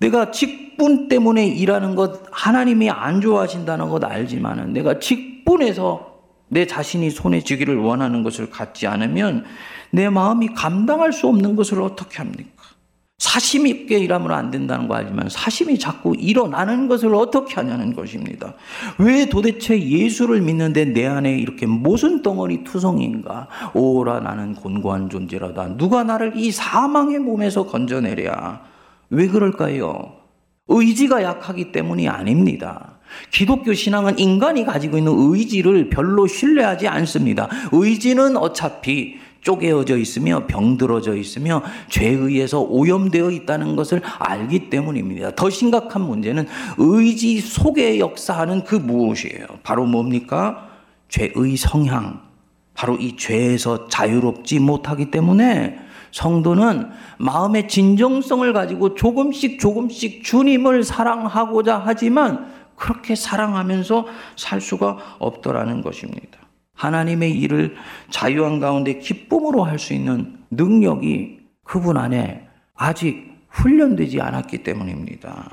내가 0.00 0.30
직분 0.30 1.08
때문에 1.08 1.46
일하는 1.46 1.94
것 1.94 2.22
하나님이 2.30 2.90
안 2.90 3.20
좋아하신다는 3.20 3.88
것 3.88 4.04
알지만은 4.04 4.72
내가 4.72 4.98
직분에서 4.98 6.14
내 6.48 6.66
자신이 6.66 7.10
손에 7.10 7.40
쥐기를 7.40 7.76
원하는 7.76 8.22
것을 8.22 8.50
갖지 8.50 8.86
않으면 8.86 9.44
내 9.90 10.08
마음이 10.08 10.48
감당할 10.54 11.12
수 11.12 11.28
없는 11.28 11.56
것을 11.56 11.80
어떻게 11.80 12.18
합니까? 12.18 12.64
사심 13.18 13.66
있게 13.66 13.98
일하면 13.98 14.32
안 14.32 14.50
된다는 14.50 14.88
거 14.88 14.96
알지만 14.96 15.28
사심이 15.30 15.78
자꾸 15.78 16.14
일어나는 16.18 16.88
것을 16.88 17.14
어떻게 17.14 17.54
하냐는 17.54 17.94
것입니다. 17.94 18.54
왜 18.98 19.26
도대체 19.26 19.80
예수를 19.80 20.42
믿는데 20.42 20.86
내 20.86 21.06
안에 21.06 21.38
이렇게 21.38 21.64
모순 21.64 22.22
덩어리 22.22 22.64
투성인가? 22.64 23.48
오라 23.72 24.20
나는 24.20 24.54
곤고한 24.54 25.08
존재라다. 25.08 25.76
누가 25.76 26.02
나를 26.02 26.32
이 26.36 26.50
사망의 26.50 27.20
몸에서 27.20 27.66
건져내랴? 27.66 28.73
왜 29.14 29.28
그럴까요? 29.28 30.12
의지가 30.68 31.22
약하기 31.22 31.72
때문이 31.72 32.08
아닙니다. 32.08 32.98
기독교 33.30 33.72
신앙은 33.74 34.18
인간이 34.18 34.64
가지고 34.64 34.98
있는 34.98 35.12
의지를 35.16 35.90
별로 35.90 36.26
신뢰하지 36.26 36.88
않습니다. 36.88 37.48
의지는 37.72 38.36
어차피 38.36 39.18
쪼개어져 39.42 39.98
있으며 39.98 40.46
병들어져 40.46 41.16
있으며 41.16 41.62
죄에 41.90 42.12
의해서 42.12 42.62
오염되어 42.62 43.30
있다는 43.30 43.76
것을 43.76 44.00
알기 44.18 44.70
때문입니다. 44.70 45.34
더 45.34 45.50
심각한 45.50 46.02
문제는 46.02 46.46
의지 46.78 47.40
속에 47.40 47.98
역사하는 47.98 48.64
그 48.64 48.74
무엇이에요? 48.74 49.46
바로 49.62 49.84
뭡니까? 49.84 50.70
죄의 51.10 51.56
성향. 51.58 52.22
바로 52.72 52.96
이 52.96 53.16
죄에서 53.16 53.86
자유롭지 53.88 54.58
못하기 54.58 55.10
때문에 55.10 55.78
성도는 56.14 56.90
마음의 57.18 57.66
진정성을 57.66 58.52
가지고 58.52 58.94
조금씩 58.94 59.58
조금씩 59.58 60.22
주님을 60.22 60.84
사랑하고자 60.84 61.82
하지만 61.84 62.52
그렇게 62.76 63.16
사랑하면서 63.16 64.06
살 64.36 64.60
수가 64.60 65.16
없더라는 65.18 65.82
것입니다. 65.82 66.38
하나님의 66.74 67.32
일을 67.32 67.74
자유한 68.10 68.60
가운데 68.60 68.98
기쁨으로 69.00 69.64
할 69.64 69.80
수 69.80 69.92
있는 69.92 70.38
능력이 70.52 71.40
그분 71.64 71.96
안에 71.96 72.46
아직 72.74 73.34
훈련되지 73.48 74.20
않았기 74.20 74.62
때문입니다. 74.62 75.50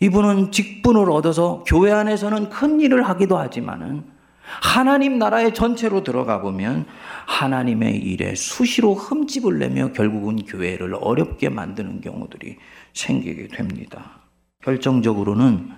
이분은 0.00 0.52
직분을 0.52 1.10
얻어서 1.10 1.64
교회 1.66 1.92
안에서는 1.92 2.48
큰 2.48 2.80
일을 2.80 3.02
하기도 3.02 3.36
하지만은 3.36 4.04
하나님 4.42 5.18
나라의 5.18 5.54
전체로 5.54 6.02
들어가 6.02 6.40
보면 6.40 6.86
하나님의 7.26 7.96
일에 7.96 8.34
수시로 8.34 8.94
흠집을 8.94 9.58
내며 9.58 9.92
결국은 9.92 10.44
교회를 10.44 10.94
어렵게 10.94 11.48
만드는 11.48 12.00
경우들이 12.00 12.56
생기게 12.92 13.48
됩니다. 13.48 14.22
결정적으로는 14.62 15.70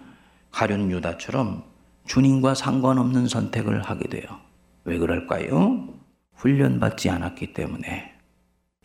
가룟 0.51 0.91
유다처럼 0.91 1.63
주님과 2.07 2.55
상관없는 2.55 3.29
선택을 3.29 3.83
하게 3.83 4.09
돼요. 4.09 4.25
왜 4.85 4.99
그럴까요? 4.99 5.89
훈련받지 6.35 7.11
않았기 7.11 7.55
때문에. 7.55 8.13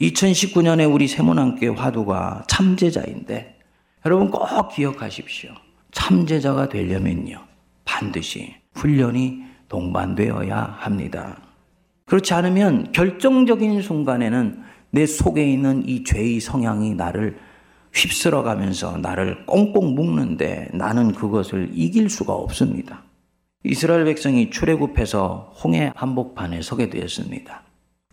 2019년에 0.02 0.92
우리 0.92 1.08
세문안교회 1.08 1.76
화두가 1.76 2.46
참제자인데 2.48 3.60
여러분 4.06 4.32
꼭 4.32 4.70
기억하십시오. 4.70 5.52
참제자가 5.92 6.70
되려면요. 6.70 7.44
반드시 7.84 8.56
훈련이 8.76 9.49
동반되어야 9.70 10.78
합니다. 10.80 11.38
그렇지 12.06 12.34
않으면 12.34 12.92
결정적인 12.92 13.82
순간에는 13.82 14.64
내 14.92 15.06
속에 15.06 15.50
있는 15.50 15.88
이 15.88 16.04
죄의 16.04 16.40
성향이 16.40 16.96
나를 16.96 17.38
휩쓸어 17.94 18.44
가면서 18.44 18.98
나를 18.98 19.46
꽁꽁 19.46 19.96
묶는데 19.96 20.70
나는 20.74 21.14
그것을 21.14 21.70
이길 21.74 22.10
수가 22.10 22.34
없습니다. 22.34 23.04
이스라엘 23.64 24.06
백성이 24.06 24.50
출애굽해서 24.50 25.54
홍해 25.64 25.92
한복판에 25.96 26.62
서게 26.62 26.90
되었습니다. 26.90 27.64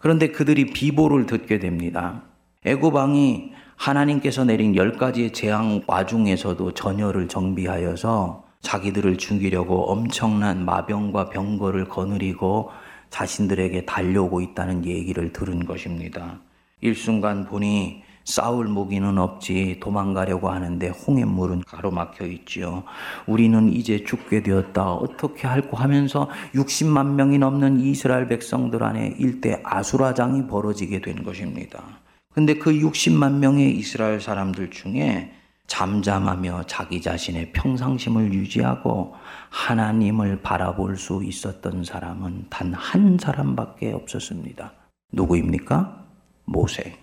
그런데 0.00 0.28
그들이 0.28 0.66
비보를 0.66 1.26
듣게 1.26 1.58
됩니다. 1.58 2.22
애굽 2.64 2.94
왕이 2.94 3.52
하나님께서 3.76 4.44
내린 4.44 4.74
열 4.76 4.92
가지의 4.92 5.32
재앙 5.32 5.82
와중에서도 5.86 6.72
전열을 6.72 7.28
정비하여서 7.28 8.45
자기들을 8.60 9.16
죽이려고 9.18 9.90
엄청난 9.90 10.64
마병과 10.64 11.30
병거를 11.30 11.88
거느리고 11.88 12.70
자신들에게 13.10 13.84
달려오고 13.84 14.40
있다는 14.40 14.84
얘기를 14.84 15.32
들은 15.32 15.64
것입니다. 15.64 16.40
일순간 16.80 17.46
보니 17.46 18.02
싸울 18.26 18.66
무기는 18.66 19.16
없지 19.18 19.78
도망가려고 19.80 20.50
하는데 20.50 20.88
홍해물은 20.88 21.62
가로막혀 21.62 22.26
있지요. 22.26 22.82
우리는 23.26 23.72
이제 23.72 24.02
죽게 24.04 24.42
되었다. 24.42 24.92
어떻게 24.92 25.46
할고 25.46 25.76
하면서 25.76 26.28
60만 26.52 27.14
명이 27.14 27.38
넘는 27.38 27.80
이스라엘 27.80 28.26
백성들 28.26 28.82
안에 28.82 29.14
일대 29.18 29.60
아수라장이 29.64 30.48
벌어지게 30.48 31.02
된 31.02 31.22
것입니다. 31.22 31.84
근데 32.34 32.54
그 32.54 32.72
60만 32.72 33.38
명의 33.38 33.70
이스라엘 33.76 34.20
사람들 34.20 34.70
중에 34.70 35.32
잠잠하며 35.66 36.64
자기 36.66 37.00
자신의 37.02 37.52
평상심을 37.52 38.32
유지하고 38.32 39.14
하나님을 39.50 40.42
바라볼 40.42 40.96
수 40.96 41.22
있었던 41.24 41.84
사람은 41.84 42.46
단 42.50 42.72
한 42.74 43.18
사람밖에 43.18 43.92
없었습니다. 43.92 44.72
누구입니까? 45.12 46.04
모세. 46.44 46.96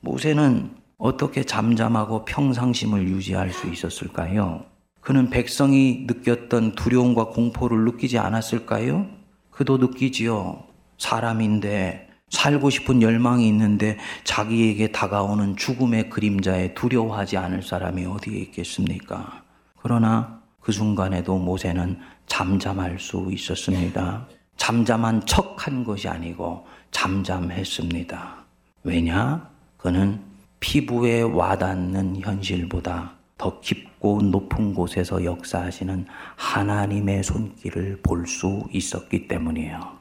모세는 0.00 0.76
어떻게 0.96 1.44
잠잠하고 1.44 2.24
평상심을 2.24 3.08
유지할 3.08 3.50
수 3.50 3.68
있었을까요? 3.68 4.64
그는 5.00 5.30
백성이 5.30 6.04
느꼈던 6.06 6.74
두려움과 6.74 7.26
공포를 7.28 7.84
느끼지 7.84 8.18
않았을까요? 8.18 9.06
그도 9.50 9.78
느끼지요. 9.78 10.64
사람인데 10.98 12.07
살고 12.30 12.70
싶은 12.70 13.02
열망이 13.02 13.46
있는데 13.48 13.98
자기에게 14.24 14.92
다가오는 14.92 15.56
죽음의 15.56 16.10
그림자에 16.10 16.74
두려워하지 16.74 17.36
않을 17.36 17.62
사람이 17.62 18.04
어디에 18.06 18.38
있겠습니까? 18.40 19.42
그러나 19.80 20.40
그 20.60 20.72
순간에도 20.72 21.38
모세는 21.38 21.98
잠잠할 22.26 22.98
수 22.98 23.28
있었습니다. 23.32 24.26
잠잠한 24.56 25.24
척 25.26 25.56
한 25.66 25.82
것이 25.84 26.08
아니고 26.08 26.66
잠잠했습니다. 26.92 28.36
왜냐? 28.84 29.48
그는 29.76 30.20
피부에 30.60 31.22
와닿는 31.22 32.20
현실보다 32.20 33.14
더 33.36 33.60
깊고 33.60 34.22
높은 34.22 34.74
곳에서 34.74 35.24
역사하시는 35.24 36.06
하나님의 36.36 37.22
손길을 37.24 38.00
볼 38.02 38.26
수 38.26 38.64
있었기 38.72 39.28
때문이에요. 39.28 39.97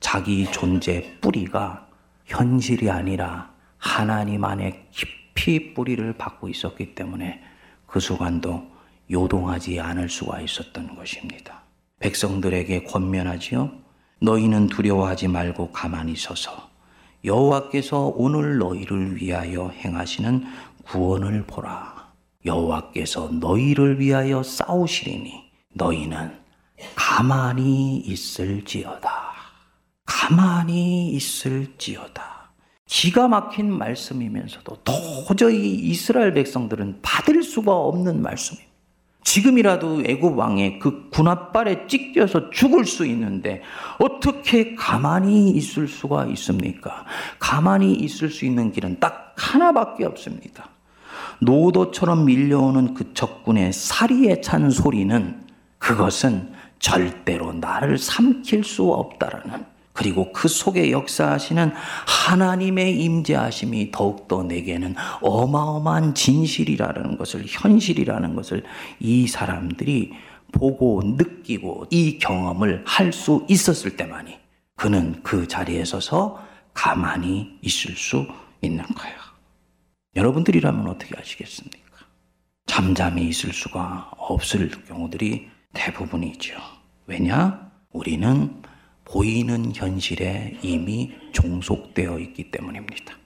자기 0.00 0.50
존재 0.50 1.16
뿌리가 1.20 1.86
현실이 2.26 2.90
아니라 2.90 3.50
하나님 3.78 4.44
안에 4.44 4.88
깊이 4.90 5.74
뿌리를 5.74 6.12
받고 6.16 6.48
있었기 6.48 6.94
때문에 6.94 7.42
그 7.86 8.00
순간도 8.00 8.66
요동하지 9.10 9.80
않을 9.80 10.08
수가 10.08 10.40
있었던 10.40 10.96
것입니다. 10.96 11.62
백성들에게 12.00 12.84
권면하지요. 12.84 13.70
너희는 14.20 14.68
두려워하지 14.68 15.28
말고 15.28 15.72
가만히 15.72 16.16
서서 16.16 16.70
여호와께서 17.24 18.12
오늘 18.16 18.58
너희를 18.58 19.16
위하여 19.16 19.68
행하시는 19.70 20.44
구원을 20.84 21.44
보라. 21.46 22.12
여호와께서 22.44 23.30
너희를 23.32 23.98
위하여 23.98 24.42
싸우시리니 24.42 25.50
너희는 25.74 26.32
가만히 26.94 27.98
있을지어다. 27.98 29.15
가만히 30.06 31.10
있을지어다. 31.10 32.50
기가 32.86 33.26
막힌 33.26 33.76
말씀이면서도 33.76 34.78
도저히 34.84 35.74
이스라엘 35.74 36.32
백성들은 36.32 37.00
받을 37.02 37.42
수가 37.42 37.74
없는 37.74 38.22
말씀입니다. 38.22 38.66
지금이라도 39.24 40.04
애굽 40.06 40.38
왕의 40.38 40.78
그 40.78 41.10
군합발에 41.10 41.88
찢겨서 41.88 42.50
죽을 42.50 42.84
수 42.84 43.04
있는데 43.06 43.60
어떻게 43.98 44.76
가만히 44.76 45.50
있을 45.50 45.88
수가 45.88 46.26
있습니까? 46.26 47.04
가만히 47.40 47.92
있을 47.92 48.30
수 48.30 48.44
있는 48.44 48.70
길은 48.70 49.00
딱 49.00 49.34
하나밖에 49.36 50.04
없습니다. 50.04 50.68
노도처럼 51.40 52.24
밀려오는 52.24 52.94
그 52.94 53.12
적군의 53.14 53.72
사리에 53.72 54.40
찬 54.40 54.70
소리는 54.70 55.44
그것은 55.78 56.52
절대로 56.78 57.52
나를 57.52 57.98
삼킬 57.98 58.62
수 58.62 58.92
없다라는 58.92 59.75
그리고 59.96 60.30
그 60.30 60.46
속에 60.46 60.90
역사하시는 60.92 61.72
하나님의 62.06 63.02
임재하심이 63.02 63.90
더욱더 63.90 64.42
내게는 64.42 64.94
어마어마한 65.22 66.14
진실이라는 66.14 67.16
것을, 67.16 67.44
현실이라는 67.46 68.36
것을 68.36 68.62
이 69.00 69.26
사람들이 69.26 70.12
보고 70.52 71.02
느끼고 71.02 71.86
이 71.90 72.18
경험을 72.18 72.84
할 72.86 73.10
수 73.12 73.46
있었을 73.48 73.96
때만이 73.96 74.38
그는 74.76 75.22
그 75.22 75.48
자리에 75.48 75.84
서서 75.86 76.44
가만히 76.74 77.58
있을 77.62 77.96
수 77.96 78.26
있는 78.60 78.84
거예요. 78.84 79.16
여러분들이라면 80.14 80.88
어떻게 80.88 81.16
하시겠습니까? 81.16 81.86
잠잠히 82.66 83.28
있을 83.28 83.54
수가 83.54 84.10
없을 84.18 84.70
경우들이 84.86 85.48
대부분이죠. 85.72 86.54
왜냐? 87.06 87.70
우리는 87.92 88.62
보이는 89.06 89.72
현실에 89.74 90.58
이미 90.62 91.12
종속되어 91.32 92.18
있기 92.18 92.50
때문입니다. 92.50 93.16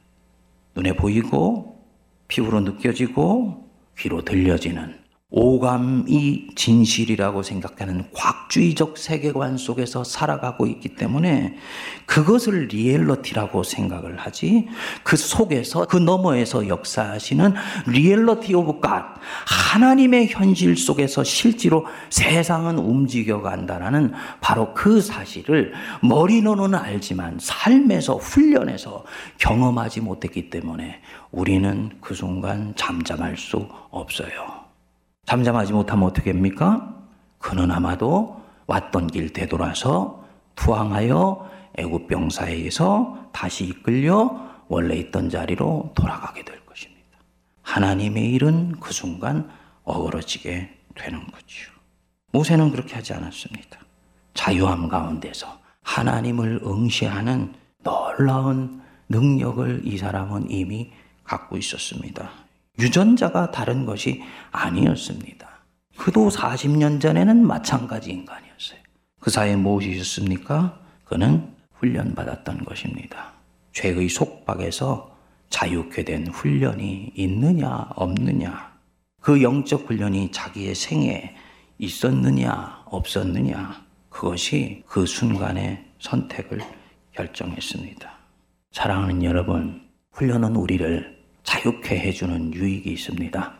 눈에 0.77 0.93
보이고 0.93 1.85
피부로 2.29 2.61
느껴지고 2.61 3.69
귀로 3.99 4.23
들려지는 4.23 5.01
오감이 5.33 6.49
진실이라고 6.57 7.45
생각하는 7.45 8.05
과학주의적 8.12 8.99
세계관 8.99 9.57
속에서 9.57 10.03
살아가고 10.03 10.66
있기 10.66 10.97
때문에 10.97 11.57
그것을 12.05 12.66
reality라고 12.66 13.62
생각을 13.62 14.16
하지 14.16 14.66
그 15.05 15.16
속에서 15.16 15.87
그 15.87 15.97
너머에서 15.97 16.66
역사하시는 16.66 17.55
reality 17.87 18.55
of 18.55 18.81
God 18.81 19.14
하나님의 19.47 20.31
현실 20.31 20.77
속에서 20.77 21.23
실제로 21.23 21.87
세상은 22.11 22.79
움직여 22.79 23.40
간다라는 23.40 24.12
바로 24.40 24.75
그 24.75 25.01
사실을 25.01 25.73
머리로는 26.03 26.75
알지만 26.75 27.38
삶에서 27.40 28.16
훈련해서 28.16 29.05
경험하지 29.38 30.01
못했기 30.01 30.51
때문에 30.51 31.01
우리는 31.31 31.90
그 32.01 32.14
순간 32.14 32.73
잠잠할 32.75 33.37
수 33.37 33.69
없어요. 33.90 34.60
잠잠하지 35.30 35.72
못하면 35.72 36.09
어떻게 36.09 36.30
합니까? 36.30 36.94
그는 37.38 37.70
아마도 37.70 38.42
왔던 38.66 39.09
길 39.09 39.33
되돌아서 39.33 40.24
투항하여 40.56 41.48
애굽 41.76 42.09
병사에 42.09 42.52
의해서 42.54 43.28
다시 43.33 43.64
이끌려 43.66 44.48
원래 44.68 44.96
있던 44.96 45.30
자리로 45.30 45.92
돌아가게 45.94 46.44
될 46.44 46.64
것입니다. 46.66 47.18
하나님의 47.62 48.30
일은 48.30 48.72
그 48.80 48.92
순간 48.92 49.48
어그러지게 49.85 50.78
되는 50.94 51.26
거죠. 51.26 51.72
모세는 52.33 52.70
그렇게 52.70 52.94
하지 52.94 53.14
않았습니다. 53.14 53.78
자유함 54.35 54.88
가운데서 54.88 55.61
하나님을 55.83 56.61
응시하는 56.64 57.54
놀라운 57.83 58.83
능력을 59.09 59.83
이 59.85 59.96
사람은 59.96 60.50
이미 60.50 60.92
갖고 61.24 61.56
있었습니다. 61.56 62.30
유전자가 62.81 63.51
다른 63.51 63.85
것이 63.85 64.23
아니었습니다. 64.51 65.49
그도 65.97 66.29
40년 66.29 67.01
전에는 67.01 67.47
마찬가지 67.47 68.11
인간이었어요. 68.11 68.81
그 69.21 69.31
사이에 69.31 69.57
무엇이 69.57 69.90
있었습니까? 69.90 70.81
그는 71.05 71.55
훈련받았던 71.75 72.64
것입니다. 72.64 73.33
죄의 73.73 74.09
속박에서 74.09 75.14
자유케 75.51 76.05
된 76.05 76.29
훈련이 76.29 77.12
있느냐, 77.14 77.88
없느냐. 77.97 78.71
그 79.21 79.43
영적 79.43 79.88
훈련이 79.88 80.31
자기의 80.31 80.75
생에 80.75 81.35
있었느냐, 81.79 82.85
없었느냐. 82.87 83.85
그것이 84.09 84.83
그 84.87 85.07
순간의 85.07 85.85
선택을 85.99 86.61
결정했습니다. 87.12 88.11
사랑하는 88.73 89.23
여러분, 89.25 89.83
훈련은 90.12 90.57
우리를 90.57 91.19
자유케 91.42 91.98
해주는 91.98 92.55
유익이 92.55 92.90
있습니다. 92.90 93.55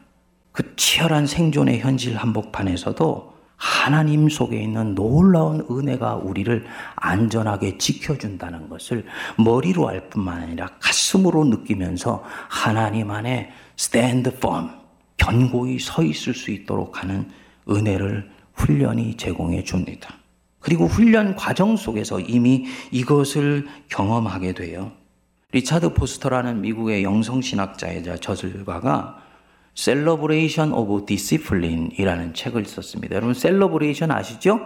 그 0.53 0.77
치열한 0.77 1.27
생존의 1.27 1.81
현실 1.81 2.17
한복판에서도 2.17 3.31
하나님 3.57 4.31
속에 4.31 4.61
있는 4.61 4.95
놀라운 4.95 5.67
은혜가 5.71 6.15
우리를 6.17 6.65
안전하게 6.97 7.77
지켜준다는 7.77 8.71
것을 8.71 9.05
머리로 9.37 9.89
알 9.89 10.09
뿐만 10.09 10.43
아니라 10.43 10.67
가슴으로 10.81 11.45
느끼면서 11.45 12.25
하나님 12.49 13.11
안에 13.11 13.51
stand 13.79 14.31
firm, 14.37 14.71
견고히 15.19 15.79
서 15.79 16.03
있을 16.03 16.33
수 16.33 16.51
있도록 16.51 17.03
하는 17.03 17.31
은혜를 17.69 18.31
훈련이 18.55 19.19
제공해 19.19 19.63
줍니다. 19.63 20.17
그리고 20.59 20.87
훈련 20.87 21.37
과정 21.37 21.77
속에서 21.77 22.19
이미 22.19 22.67
이것을 22.91 23.67
경험하게 23.89 24.55
돼요. 24.55 24.93
리차드 25.53 25.95
포스터라는 25.95 26.61
미국의 26.61 27.03
영성신학자이자 27.03 28.17
저술가가 28.19 29.19
Celebration 29.75 30.73
of 30.73 31.07
Discipline이라는 31.07 32.35
책을 32.35 32.65
썼습니다. 32.67 33.17
여러분 33.17 33.35
celebration 33.35 34.11
아시죠? 34.11 34.61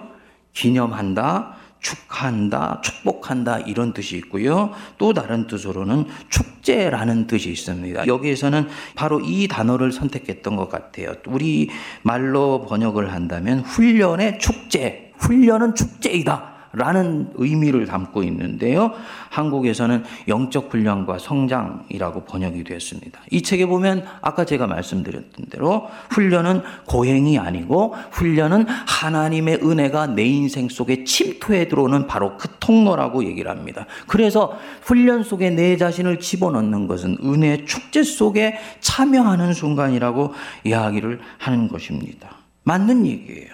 기념한다, 0.53 1.57
축하한다, 1.81 2.81
축복한다 2.83 3.61
이런 3.61 3.93
뜻이 3.93 4.17
있고요. 4.17 4.73
또 4.99 5.13
다른 5.13 5.47
뜻으로는 5.47 6.07
축제라는 6.29 7.27
뜻이 7.27 7.51
있습니다. 7.51 8.07
여기에서는 8.07 8.69
바로 8.95 9.21
이 9.21 9.49
단어를 9.49 9.93
선택했던 9.93 10.57
것 10.57 10.69
같아요. 10.69 11.15
우리 11.27 11.71
말로 12.03 12.65
번역을 12.67 13.13
한다면 13.13 13.61
훈련의 13.61 14.39
축제, 14.39 15.13
훈련은 15.19 15.75
축제이다. 15.75 16.54
라는 16.75 17.31
의미를 17.35 17.87
담고 17.87 18.23
있는데요. 18.25 18.93
한국에서는 19.31 20.05
영적 20.29 20.73
훈련과 20.73 21.19
성장이라고 21.19 22.25
번역이 22.25 22.65
되었습니다. 22.65 23.21
이 23.31 23.43
책에 23.43 23.67
보면 23.67 24.05
아까 24.21 24.45
제가 24.45 24.67
말씀드렸던 24.67 25.47
대로 25.51 25.89
훈련은 26.11 26.63
고행이 26.87 27.39
아니고 27.39 27.95
훈련은 28.11 28.67
하나님의 28.69 29.61
은혜가 29.63 30.09
내 30.09 30.25
인생 30.25 30.69
속에 30.69 31.05
침투해 31.05 31.69
들어오는 31.69 32.07
바로 32.07 32.37
그 32.37 32.49
통로라고 32.61 33.25
얘기를 33.25 33.51
합니다. 33.51 33.87
그래서 34.07 34.59
훈련 34.83 35.23
속에 35.23 35.51
내 35.51 35.77
자신을 35.77 36.19
집어넣는 36.21 36.87
것은 36.87 37.19
은혜의 37.23 37.67
축제 37.67 38.03
속에 38.03 38.59
참여하는 38.81 39.53
순간이라고 39.53 40.33
이야기를 40.65 41.21
하는 41.39 41.69
것입니다. 41.69 42.37
맞는 42.65 43.07
얘기예요. 43.07 43.54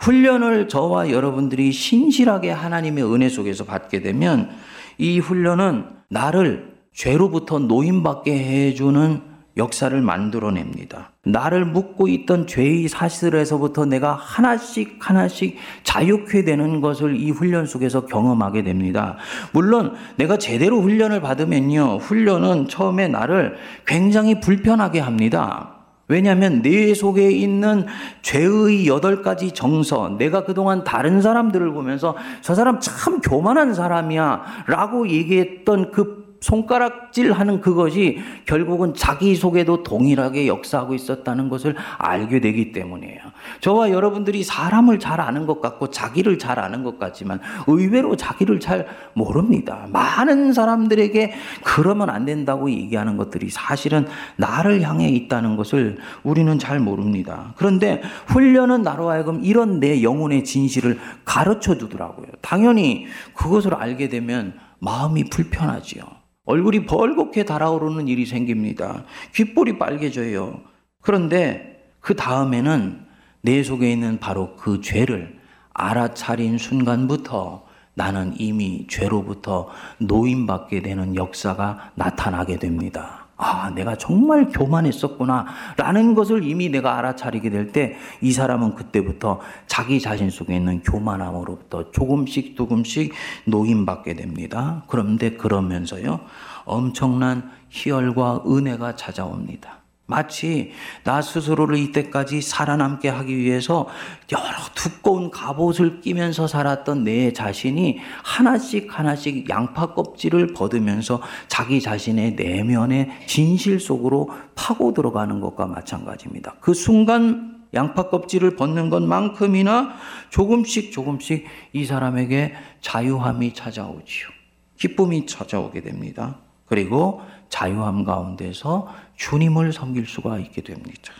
훈련을 0.00 0.68
저와 0.68 1.10
여러분들이 1.10 1.72
신실하게 1.72 2.50
하나님의 2.50 3.04
은혜 3.04 3.28
속에서 3.28 3.64
받게 3.64 4.00
되면 4.00 4.50
이 4.98 5.18
훈련은 5.18 5.84
나를 6.08 6.74
죄로부터 6.92 7.58
노임받게 7.58 8.32
해주는 8.32 9.30
역사를 9.56 10.00
만들어냅니다. 10.00 11.12
나를 11.24 11.64
묶고 11.66 12.08
있던 12.08 12.46
죄의 12.46 12.88
사슬에서부터 12.88 13.84
내가 13.84 14.14
하나씩 14.14 14.98
하나씩 15.00 15.56
자유케 15.82 16.44
되는 16.44 16.80
것을 16.80 17.16
이 17.16 17.30
훈련 17.30 17.66
속에서 17.66 18.06
경험하게 18.06 18.62
됩니다. 18.62 19.16
물론 19.52 19.94
내가 20.16 20.38
제대로 20.38 20.80
훈련을 20.80 21.20
받으면요. 21.20 21.98
훈련은 21.98 22.68
처음에 22.68 23.08
나를 23.08 23.56
굉장히 23.86 24.40
불편하게 24.40 25.00
합니다. 25.00 25.79
왜냐하면 26.10 26.60
내 26.60 26.92
속에 26.92 27.30
있는 27.30 27.86
죄의 28.22 28.88
여덟 28.88 29.22
가지 29.22 29.52
정서, 29.52 30.16
내가 30.18 30.44
그동안 30.44 30.82
다른 30.82 31.22
사람들을 31.22 31.72
보면서 31.72 32.16
저 32.40 32.54
사람 32.56 32.80
참 32.80 33.20
교만한 33.20 33.74
사람이야 33.74 34.64
라고 34.66 35.08
얘기했던 35.08 35.92
그 35.92 36.19
손가락질 36.40 37.32
하는 37.32 37.60
그것이 37.60 38.18
결국은 38.46 38.94
자기 38.94 39.36
속에도 39.36 39.82
동일하게 39.82 40.46
역사하고 40.46 40.94
있었다는 40.94 41.48
것을 41.48 41.76
알게 41.98 42.40
되기 42.40 42.72
때문이에요. 42.72 43.20
저와 43.60 43.90
여러분들이 43.90 44.42
사람을 44.42 44.98
잘 44.98 45.20
아는 45.20 45.46
것 45.46 45.60
같고 45.60 45.90
자기를 45.90 46.38
잘 46.38 46.58
아는 46.58 46.82
것 46.82 46.98
같지만 46.98 47.40
의외로 47.66 48.16
자기를 48.16 48.58
잘 48.58 48.86
모릅니다. 49.12 49.86
많은 49.92 50.52
사람들에게 50.52 51.34
그러면 51.62 52.10
안 52.10 52.24
된다고 52.24 52.70
얘기하는 52.70 53.16
것들이 53.16 53.50
사실은 53.50 54.06
나를 54.36 54.82
향해 54.82 55.08
있다는 55.08 55.56
것을 55.56 55.98
우리는 56.22 56.58
잘 56.58 56.80
모릅니다. 56.80 57.52
그런데 57.56 58.02
훈련은 58.28 58.82
나로 58.82 59.10
하여금 59.10 59.44
이런 59.44 59.78
내 59.78 60.02
영혼의 60.02 60.44
진실을 60.44 60.98
가르쳐 61.24 61.76
주더라고요. 61.76 62.26
당연히 62.40 63.06
그것을 63.34 63.74
알게 63.74 64.08
되면 64.08 64.54
마음이 64.78 65.24
불편하지요. 65.24 66.19
얼굴이 66.50 66.84
벌겋게 66.84 67.46
달아오르는 67.46 68.08
일이 68.08 68.26
생깁니다. 68.26 69.04
귓볼이 69.32 69.78
빨개져요. 69.78 70.60
그런데 71.00 71.92
그 72.00 72.16
다음에는 72.16 73.06
내 73.42 73.62
속에 73.62 73.92
있는 73.92 74.18
바로 74.18 74.56
그 74.56 74.80
죄를 74.80 75.38
알아차린 75.72 76.58
순간부터 76.58 77.64
나는 77.94 78.34
이미 78.36 78.86
죄로부터 78.88 79.68
노임받게 79.98 80.82
되는 80.82 81.14
역사가 81.14 81.92
나타나게 81.94 82.58
됩니다. 82.58 83.26
아, 83.42 83.70
내가 83.74 83.96
정말 83.96 84.48
교만했었구나. 84.50 85.46
라는 85.78 86.14
것을 86.14 86.44
이미 86.44 86.68
내가 86.68 86.98
알아차리게 86.98 87.50
될 87.50 87.72
때 87.72 87.96
이 88.20 88.32
사람은 88.32 88.74
그때부터 88.74 89.40
자기 89.66 90.00
자신 90.00 90.28
속에 90.30 90.54
있는 90.56 90.82
교만함으로부터 90.82 91.90
조금씩 91.90 92.56
조금씩 92.56 93.12
노임받게 93.46 94.14
됩니다. 94.14 94.82
그런데 94.88 95.32
그러면서요, 95.32 96.20
엄청난 96.64 97.50
희열과 97.70 98.42
은혜가 98.46 98.96
찾아옵니다. 98.96 99.79
마치 100.10 100.72
나 101.04 101.22
스스로를 101.22 101.78
이때까지 101.78 102.42
살아남게 102.42 103.08
하기 103.08 103.38
위해서 103.38 103.86
여러 104.32 104.44
두꺼운 104.74 105.30
갑옷을 105.30 106.00
끼면서 106.00 106.46
살았던 106.46 107.04
내 107.04 107.32
자신이 107.32 108.00
하나씩 108.22 108.88
하나씩 108.90 109.48
양파 109.48 109.94
껍질을 109.94 110.48
벗으면서 110.52 111.22
자기 111.48 111.80
자신의 111.80 112.32
내면의 112.32 113.10
진실 113.26 113.80
속으로 113.80 114.30
파고 114.54 114.92
들어가는 114.92 115.40
것과 115.40 115.66
마찬가지입니다. 115.66 116.56
그 116.60 116.74
순간 116.74 117.60
양파 117.72 118.10
껍질을 118.10 118.56
벗는 118.56 118.90
것만큼이나 118.90 119.94
조금씩 120.30 120.92
조금씩 120.92 121.46
이 121.72 121.84
사람에게 121.84 122.54
자유함이 122.80 123.54
찾아오지요. 123.54 124.28
기쁨이 124.76 125.26
찾아오게 125.26 125.82
됩니다. 125.82 126.36
그리고 126.66 127.20
자유함 127.48 128.04
가운데서 128.04 128.88
주님을 129.20 129.74
섬길 129.74 130.06
수가 130.06 130.38
있게 130.38 130.62
됩니다. 130.62 131.12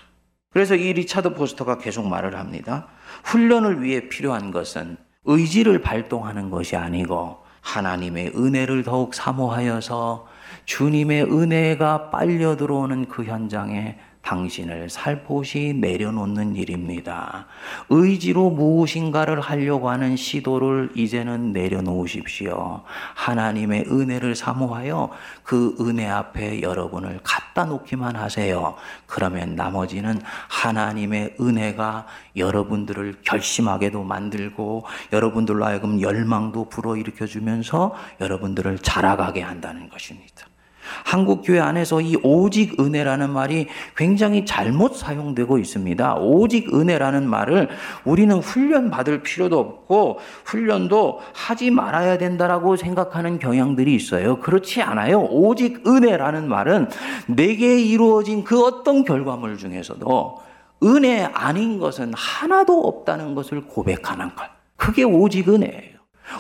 그래서 0.53 0.75
이 0.75 0.93
리차드 0.95 1.35
포스터가 1.35 1.77
계속 1.79 2.09
말을 2.09 2.35
합니다. 2.35 2.89
훈련을 3.25 3.83
위해 3.83 4.09
필요한 4.09 4.51
것은 4.51 4.97
의지를 5.25 5.83
발동하는 5.83 6.49
것이 6.49 6.77
아니고 6.77 7.45
하나님의 7.61 8.33
은혜를 8.35 8.85
더욱 8.85 9.15
사모하여서 9.15 10.27
주님의 10.65 11.25
은혜가 11.25 12.11
빨려 12.11 12.57
들어오는 12.57 13.07
그 13.07 13.25
현장에 13.25 13.99
당신을 14.23 14.91
살포시 14.91 15.75
내려놓는 15.81 16.55
일입니다. 16.55 17.47
의지로 17.89 18.51
무엇인가를 18.51 19.41
하려고 19.41 19.89
하는 19.89 20.17
시도를 20.17 20.91
이제는 20.95 21.53
내려놓으십시오. 21.53 22.83
하나님의 23.15 23.87
은혜를 23.91 24.35
사모하여 24.37 25.11
그 25.43 25.77
은혜 25.81 26.07
앞에 26.07 26.63
여러분을 26.63 27.21
갖다 27.23 27.65
놓기만 27.65 28.17
하세요. 28.17 28.77
그러면 29.07 29.57
나머지는 29.57 30.21
하나님의 30.49 31.37
은혜가 31.41 32.07
여러분들을 32.37 33.23
결심하게도 33.25 34.05
만들고 34.05 34.85
여러분들로 35.13 35.65
하여금 35.65 36.01
열망도 36.01 36.69
불어일으켜 36.69 37.27
주면서 37.27 37.95
여러분들을 38.21 38.79
자라가게 38.79 39.41
한다는 39.41 39.89
것입니다. 39.89 40.50
한국 41.05 41.43
교회 41.45 41.61
안에서 41.61 42.01
이 42.01 42.17
오직 42.23 42.81
은혜라는 42.81 43.31
말이 43.31 43.67
굉장히 43.97 44.45
잘못 44.45 44.97
사용되고 44.97 45.59
있습니다. 45.59 46.17
오직 46.17 46.75
은혜라는 46.75 47.29
말을 47.29 47.69
우리는 48.05 48.37
훈련 48.39 48.91
받을 48.91 49.23
필요도 49.23 49.59
없고 49.59 50.19
훈련도 50.45 51.21
하지 51.33 51.71
말아야 51.71 52.19
된다라고 52.19 52.77
생각하는 52.77 53.39
경향들이 53.39 53.95
있어요. 53.95 54.39
그렇지 54.41 54.83
않아요. 54.83 55.21
오직 55.23 55.87
은혜라는 55.87 56.49
말은 56.49 56.89
내게 57.27 57.81
이루어진 57.81 58.45
그 58.45 58.65
어떤 58.65 59.05
결과물 59.05 59.59
중에서도 59.59 60.39
은혜 60.83 61.25
아닌 61.25 61.79
것은 61.79 62.13
하나도 62.15 62.87
없다는 62.87 63.35
것을 63.35 63.63
고백하는 63.63 64.35
것. 64.35 64.47
그게 64.77 65.03
오직 65.03 65.49
은혜예요. 65.49 65.90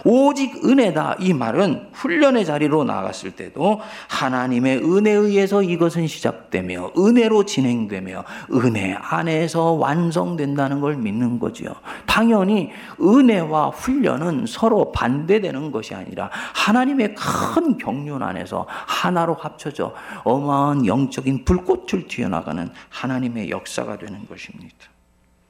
오직 0.05 0.65
은혜다. 0.65 1.17
이 1.21 1.33
말은 1.33 1.89
훈련의 1.93 2.45
자리로 2.45 2.85
나갔을 2.85 3.33
때도 3.33 3.81
하나님의 4.09 4.79
은혜에 4.79 5.15
의해서 5.15 5.63
이것은 5.63 6.07
시작되며 6.07 6.93
은혜로 6.97 7.45
진행되며 7.45 8.25
은혜 8.53 8.95
안에서 8.95 9.73
완성된다는 9.73 10.81
걸 10.81 10.97
믿는 10.97 11.39
거지요. 11.39 11.75
당연히 12.07 12.71
은혜와 13.01 13.69
훈련은 13.71 14.47
서로 14.47 14.93
반대되는 14.93 15.71
것이 15.71 15.95
아니라 15.95 16.31
하나님의 16.55 17.15
큰 17.15 17.79
경륜 17.79 18.23
안에서 18.23 18.67
하나로 18.69 19.35
합쳐져 19.35 19.95
어마한 20.25 20.87
영적인 20.87 21.45
불꽃을 21.45 22.07
튀어나가는 22.09 22.71
하나님의 22.89 23.51
역사가 23.51 23.99
되는 23.99 24.27
것입니다. 24.27 24.77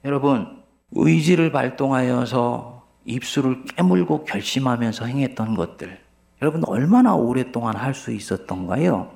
여러분, 0.04 0.60
의지를 0.92 1.52
발동하여서 1.52 2.79
입술을 3.04 3.64
깨물고 3.64 4.24
결심하면서 4.24 5.06
행했던 5.06 5.54
것들, 5.54 5.98
여러분 6.42 6.62
얼마나 6.66 7.14
오랫동안 7.14 7.76
할 7.76 7.94
수 7.94 8.12
있었던가요? 8.12 9.12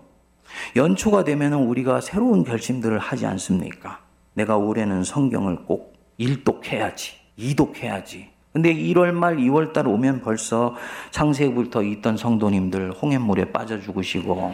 연초가 0.76 1.24
되면 1.24 1.54
우리가 1.54 2.00
새로운 2.00 2.44
결심들을 2.44 2.98
하지 2.98 3.26
않습니까? 3.26 4.00
내가 4.34 4.56
올해는 4.56 5.04
성경을 5.04 5.64
꼭 5.64 5.94
일독해야지, 6.18 7.14
이독해야지. 7.36 8.30
근데 8.52 8.72
1월 8.72 9.10
말 9.12 9.36
2월 9.36 9.72
달 9.72 9.88
오면 9.88 10.20
벌써 10.20 10.76
창세기부터 11.10 11.82
있던 11.82 12.16
성도님들 12.16 12.92
홍해물에 12.92 13.50
빠져 13.50 13.80
죽으시고 13.80 14.52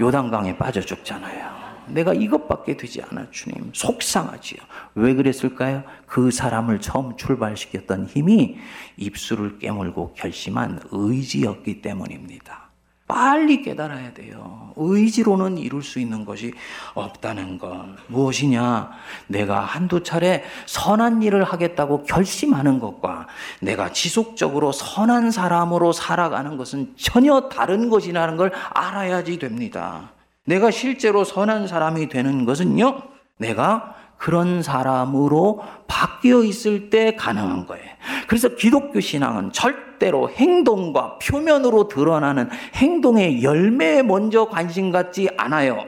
요단강에 0.00 0.56
빠져 0.56 0.80
죽잖아요. 0.80 1.59
내가 1.92 2.14
이것밖에 2.14 2.76
되지 2.76 3.02
않아 3.02 3.30
주님 3.30 3.70
속상하지요. 3.72 4.60
왜 4.94 5.14
그랬을까요? 5.14 5.82
그 6.06 6.30
사람을 6.30 6.80
처음 6.80 7.16
출발시켰던 7.16 8.06
힘이 8.06 8.58
입술을 8.96 9.58
깨물고 9.58 10.14
결심한 10.14 10.80
의지였기 10.90 11.82
때문입니다. 11.82 12.70
빨리 13.10 13.62
깨달아야 13.62 14.14
돼요. 14.14 14.72
의지로는 14.76 15.58
이룰 15.58 15.82
수 15.82 15.98
있는 15.98 16.24
것이 16.24 16.54
없다는 16.94 17.58
것. 17.58 17.84
무엇이냐? 18.06 18.92
내가 19.26 19.60
한두 19.60 20.04
차례 20.04 20.44
선한 20.66 21.20
일을 21.22 21.42
하겠다고 21.42 22.04
결심하는 22.04 22.78
것과 22.78 23.26
내가 23.60 23.90
지속적으로 23.92 24.70
선한 24.70 25.32
사람으로 25.32 25.90
살아가는 25.90 26.56
것은 26.56 26.94
전혀 26.96 27.48
다른 27.48 27.90
것이라는 27.90 28.36
걸 28.36 28.52
알아야지 28.70 29.40
됩니다. 29.40 30.12
내가 30.46 30.70
실제로 30.70 31.24
선한 31.24 31.66
사람이 31.68 32.08
되는 32.08 32.44
것은요, 32.44 33.02
내가 33.38 33.94
그런 34.16 34.62
사람으로 34.62 35.62
바뀌어 35.86 36.44
있을 36.44 36.90
때 36.90 37.16
가능한 37.16 37.66
거예요. 37.66 37.84
그래서 38.28 38.54
기독교 38.54 39.00
신앙은 39.00 39.52
절대로 39.52 40.28
행동과 40.28 41.18
표면으로 41.18 41.88
드러나는 41.88 42.50
행동의 42.74 43.42
열매에 43.42 44.02
먼저 44.02 44.46
관심 44.46 44.90
갖지 44.90 45.30
않아요. 45.38 45.86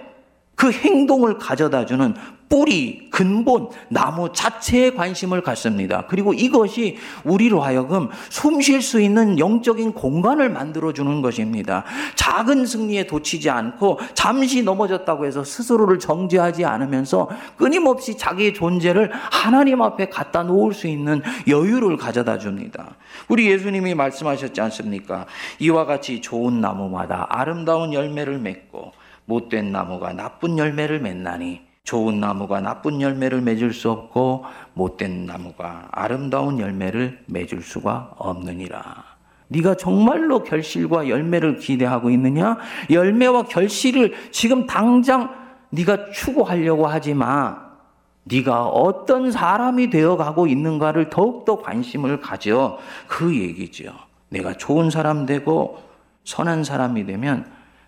그 0.55 0.73
행동을 0.73 1.39
가져다 1.39 1.85
주는 1.85 2.15
뿌리, 2.53 3.09
근본, 3.09 3.71
나무 3.89 4.31
자체에 4.31 4.91
관심을 4.91 5.41
갖습니다. 5.41 6.05
그리고 6.07 6.35
이것이 6.35 6.99
우리로 7.25 7.63
하여금 7.63 8.11
숨 8.29 8.61
쉴 8.61 8.83
수 8.83 9.01
있는 9.01 9.39
영적인 9.39 9.95
공간을 9.95 10.51
만들어주는 10.51 11.23
것입니다. 11.23 11.85
작은 12.15 12.67
승리에 12.67 13.07
도치지 13.07 13.49
않고 13.49 14.01
잠시 14.13 14.63
넘어졌다고 14.63 15.25
해서 15.25 15.43
스스로를 15.43 15.99
정죄하지 15.99 16.67
않으면서 16.67 17.31
끊임없이 17.57 18.19
자기의 18.19 18.53
존재를 18.53 19.11
하나님 19.15 19.81
앞에 19.81 20.11
갖다 20.11 20.43
놓을 20.43 20.75
수 20.75 20.89
있는 20.89 21.23
여유를 21.49 21.97
가져다 21.97 22.37
줍니다. 22.37 22.97
우리 23.29 23.51
예수님이 23.51 23.95
말씀하셨지 23.95 24.61
않습니까? 24.61 25.25
이와 25.59 25.87
같이 25.87 26.21
좋은 26.21 26.61
나무마다 26.61 27.29
아름다운 27.31 27.95
열매를 27.95 28.39
맺고 28.41 28.93
못된 29.25 29.73
나무가 29.73 30.13
나쁜 30.13 30.59
열매를 30.59 31.01
맺나니 31.01 31.72
좋은 31.85 32.21
나무가 32.21 32.61
나쁜 32.61 33.01
열매를 33.01 33.41
맺을 33.41 33.73
수 33.73 33.91
없고 33.91 34.45
못된 34.75 35.27
나무가 35.27 35.89
아름다운 35.91 36.59
열매를 36.59 37.25
맺을 37.27 37.61
수가 37.61 38.15
없느니라. 38.17 39.05
네가 39.49 39.75
정말로 39.75 40.43
결실과 40.43 41.09
열매를 41.09 41.57
기대하고 41.59 42.11
있느냐? 42.11 42.57
열매와 42.89 43.43
결실을 43.45 44.15
지금 44.31 44.67
당장 44.67 45.35
네가 45.71 46.13
추구하려고 46.13 46.87
하지 46.87 47.15
마. 47.15 47.73
네가 48.25 48.69
어떤 48.69 49.33
사람이 49.33 49.91
되어 49.91 50.17
가고 50.17 50.47
있는가를 50.47 51.11
더욱더 51.11 51.61
관심을 51.61 52.21
가져. 52.21 52.79
그 53.09 53.37
얘기죠. 53.37 53.93
내가 54.29 54.55
좋은 54.55 54.89
사람 54.89 55.27
되고 55.27 55.83
선한 56.25 56.65
사람이 56.65 57.05
되면 57.05 57.45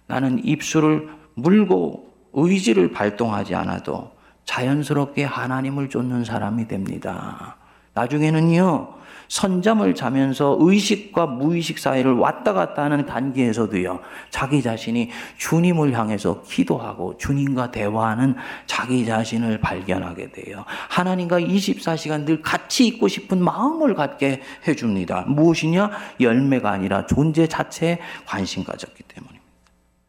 나는 0.06 0.44
입술을 0.44 1.08
물고 1.34 2.13
의지를 2.34 2.92
발동하지 2.92 3.54
않아도 3.54 4.12
자연스럽게 4.44 5.24
하나님을 5.24 5.88
쫓는 5.88 6.24
사람이 6.24 6.68
됩니다. 6.68 7.56
나중에는요, 7.94 8.94
선잠을 9.28 9.94
자면서 9.94 10.56
의식과 10.60 11.26
무의식 11.26 11.78
사이를 11.78 12.12
왔다 12.12 12.52
갔다 12.52 12.84
하는 12.84 13.06
단계에서도요, 13.06 14.00
자기 14.30 14.62
자신이 14.62 15.10
주님을 15.38 15.96
향해서 15.96 16.42
기도하고 16.42 17.16
주님과 17.16 17.70
대화하는 17.70 18.34
자기 18.66 19.06
자신을 19.06 19.60
발견하게 19.60 20.32
돼요. 20.32 20.64
하나님과 20.88 21.40
24시간 21.40 22.26
늘 22.26 22.42
같이 22.42 22.86
있고 22.86 23.08
싶은 23.08 23.42
마음을 23.42 23.94
갖게 23.94 24.42
해줍니다. 24.66 25.24
무엇이냐? 25.28 25.90
열매가 26.20 26.70
아니라 26.70 27.06
존재 27.06 27.46
자체에 27.46 27.98
관심 28.26 28.64
가졌기 28.64 29.04
때문입니다. 29.04 29.44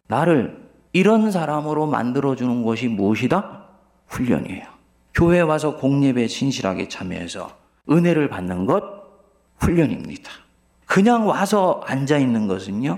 나를 0.08 0.65
이런 0.96 1.30
사람으로 1.30 1.88
만들어주는 1.88 2.64
것이 2.64 2.88
무엇이다? 2.88 3.66
훈련이에요. 4.08 4.64
교회 5.14 5.42
와서 5.42 5.76
공예배 5.76 6.26
신실하게 6.30 6.88
참여해서 6.88 7.52
은혜를 7.92 8.30
받는 8.30 8.66
것 8.66 8.82
훈련입니다. 9.60 10.32
그냥 10.86 11.28
와서 11.28 11.82
앉아 11.86 12.18
있는 12.18 12.48
것은요. 12.48 12.98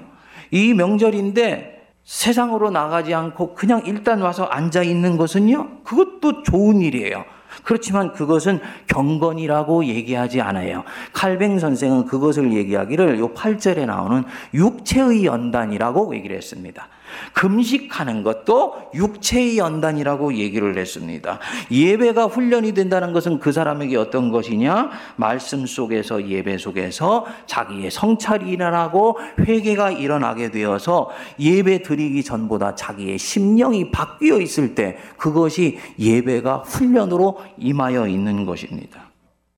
이 0.52 0.76
명절인데 0.76 1.88
세상으로 2.04 2.70
나가지 2.70 3.16
않고 3.16 3.56
그냥 3.56 3.82
일단 3.88 4.22
와서 4.22 4.44
앉아 4.44 4.84
있는 4.84 5.18
것은요. 5.18 5.82
그것도 5.84 6.44
좋은 6.44 6.82
일이에요. 6.82 7.26
그렇지만 7.64 8.14
그것은 8.14 8.60
경건이라고 8.86 9.86
얘기하지 9.86 10.42
않아요. 10.42 10.84
칼뱅 11.14 11.58
선생은 11.58 12.06
그것을 12.06 12.54
얘기하기를 12.54 13.18
요 13.18 13.34
8절에 13.34 13.88
나오는 13.88 14.24
육체의 14.54 15.26
연단이라고 15.26 16.16
얘기를 16.16 16.38
했습니다. 16.38 16.90
금식하는 17.34 18.24
것도 18.24 18.90
육체의 18.94 19.58
연단이라고 19.58 20.36
얘기를 20.36 20.78
했습니다. 20.78 21.40
예배가 21.72 22.26
훈련이 22.26 22.74
된다는 22.74 23.14
것은 23.14 23.40
그 23.40 23.52
사람에게 23.52 23.98
어떤 23.98 24.32
것이냐? 24.32 24.92
말씀 25.16 25.66
속에서 25.66 26.28
예배 26.28 26.58
속에서 26.58 27.26
자기의 27.46 27.92
성찰이 27.92 28.50
일어나고 28.50 29.18
회개가 29.40 29.92
일어나게 29.92 30.52
되어서 30.52 31.10
예배 31.40 31.84
드리기 31.84 32.24
전보다 32.24 32.76
자기의 32.76 33.18
심령이 33.18 33.92
바뀌어 33.92 34.40
있을 34.40 34.76
때 34.76 34.98
그것이 35.18 35.78
예배가 36.00 36.58
훈련으로 36.66 37.40
임하여 37.58 38.08
있는 38.08 38.46
것입니다. 38.46 39.12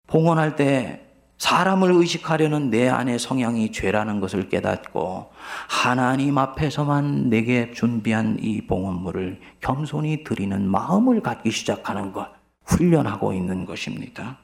봉헌할 0.07 0.55
때 0.55 1.08
사람을 1.39 1.91
의식하려는 1.93 2.69
내 2.69 2.89
안의 2.89 3.17
성향이 3.17 3.71
죄라는 3.71 4.19
것을 4.19 4.49
깨닫고 4.49 5.31
하나님 5.67 6.37
앞에서만 6.37 7.29
내게 7.29 7.71
준비한 7.71 8.37
이 8.41 8.61
봉헌물을 8.67 9.39
겸손히 9.61 10.23
드리는 10.25 10.67
마음을 10.69 11.21
갖기 11.21 11.49
시작하는 11.49 12.11
것 12.11 12.27
훈련하고 12.65 13.33
있는 13.33 13.65
것입니다. 13.65 14.37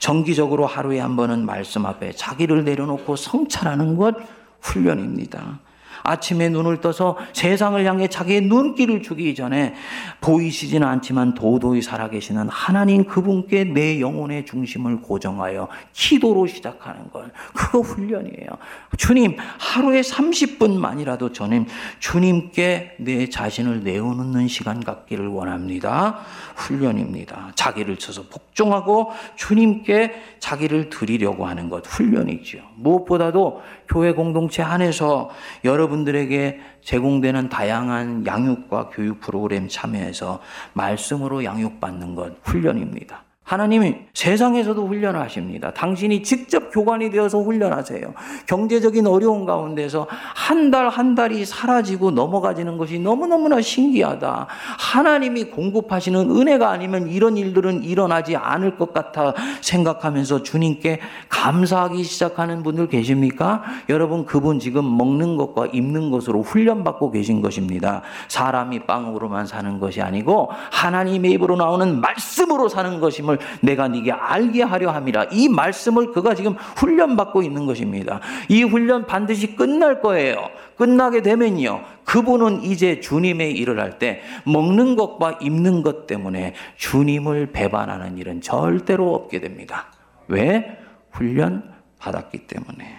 정기적으로 0.00 0.66
하루에 0.66 0.98
한 0.98 1.16
번은 1.16 1.46
말씀 1.46 1.86
앞에 1.86 2.12
자기를 2.12 2.64
내려놓고 2.64 3.16
성찰하는 3.16 3.96
것 3.96 4.16
훈련입니다. 4.60 5.60
아침에 6.02 6.48
눈을 6.48 6.80
떠서 6.80 7.16
세상을 7.32 7.84
향해 7.84 8.08
자기의 8.08 8.42
눈길을 8.42 9.02
주기 9.02 9.34
전에 9.34 9.74
보이시지는 10.20 10.86
않지만 10.86 11.34
도도히 11.34 11.82
살아계시는 11.82 12.48
하나님 12.48 13.04
그분께 13.04 13.64
내 13.64 14.00
영혼의 14.00 14.46
중심을 14.46 15.00
고정하여 15.02 15.68
기도로 15.92 16.46
시작하는 16.46 17.10
것. 17.10 17.30
그거 17.54 17.80
훈련이에요. 17.80 18.48
주님, 18.96 19.36
하루에 19.58 20.00
30분만이라도 20.00 21.32
저는 21.32 21.66
주님께 21.98 22.96
내 22.98 23.28
자신을 23.28 23.82
내어놓는 23.84 24.48
시간 24.48 24.80
갖기를 24.82 25.28
원합니다. 25.28 26.20
훈련입니다. 26.56 27.52
자기를 27.54 27.96
쳐서 27.96 28.24
복종하고 28.24 29.10
주님께 29.36 30.14
자기를 30.38 30.90
드리려고 30.90 31.46
하는 31.46 31.68
것 31.68 31.86
훈련이죠. 31.86 32.58
무엇보다도 32.76 33.62
교회 33.90 34.12
공동체 34.12 34.62
안에서 34.62 35.30
여러분들에게 35.64 36.60
제공되는 36.82 37.48
다양한 37.48 38.24
양육과 38.24 38.90
교육 38.90 39.20
프로그램 39.20 39.68
참여해서 39.68 40.40
말씀으로 40.74 41.42
양육받는 41.44 42.14
것 42.14 42.36
훈련입니다. 42.44 43.24
하나님이 43.50 43.96
세상에서도 44.14 44.86
훈련을 44.86 45.20
하십니다. 45.22 45.72
당신이 45.72 46.22
직접 46.22 46.70
교관이 46.70 47.10
되어서 47.10 47.40
훈련하세요. 47.40 48.14
경제적인 48.46 49.08
어려운 49.08 49.44
가운데서 49.44 50.06
한달한 50.08 51.16
달이 51.16 51.44
사라지고 51.44 52.12
넘어가지는 52.12 52.78
것이 52.78 53.00
너무너무나 53.00 53.60
신기하다. 53.60 54.46
하나님이 54.78 55.46
공급하시는 55.46 56.30
은혜가 56.30 56.70
아니면 56.70 57.08
이런 57.08 57.36
일들은 57.36 57.82
일어나지 57.82 58.36
않을 58.36 58.76
것 58.76 58.92
같아 58.92 59.34
생각하면서 59.62 60.44
주님께 60.44 61.00
감사하기 61.28 62.04
시작하는 62.04 62.62
분들 62.62 62.86
계십니까? 62.86 63.64
여러분, 63.88 64.26
그분 64.26 64.60
지금 64.60 64.96
먹는 64.96 65.36
것과 65.36 65.66
입는 65.72 66.12
것으로 66.12 66.42
훈련받고 66.42 67.10
계신 67.10 67.42
것입니다. 67.42 68.02
사람이 68.28 68.86
빵으로만 68.86 69.46
사는 69.46 69.80
것이 69.80 70.00
아니고 70.00 70.50
하나님의 70.70 71.32
입으로 71.32 71.56
나오는 71.56 72.00
말씀으로 72.00 72.68
사는 72.68 73.00
것임을 73.00 73.39
내가 73.60 73.88
네게 73.88 74.12
알게 74.12 74.62
하려 74.62 74.90
함이라. 74.90 75.26
이 75.32 75.48
말씀을 75.48 76.12
그가 76.12 76.34
지금 76.34 76.54
훈련받고 76.54 77.42
있는 77.42 77.66
것입니다. 77.66 78.20
이 78.48 78.62
훈련 78.62 79.06
반드시 79.06 79.56
끝날 79.56 80.00
거예요. 80.00 80.50
끝나게 80.76 81.22
되면요. 81.22 81.82
그분은 82.04 82.64
이제 82.64 83.00
주님의 83.00 83.52
일을 83.52 83.78
할 83.78 83.98
때 83.98 84.22
먹는 84.44 84.96
것과 84.96 85.38
입는 85.42 85.82
것 85.82 86.06
때문에 86.06 86.54
주님을 86.76 87.52
배반하는 87.52 88.18
일은 88.18 88.40
절대로 88.40 89.14
없게 89.14 89.40
됩니다. 89.40 89.92
왜? 90.28 90.78
훈련 91.10 91.70
받았기 91.98 92.46
때문에. 92.46 92.98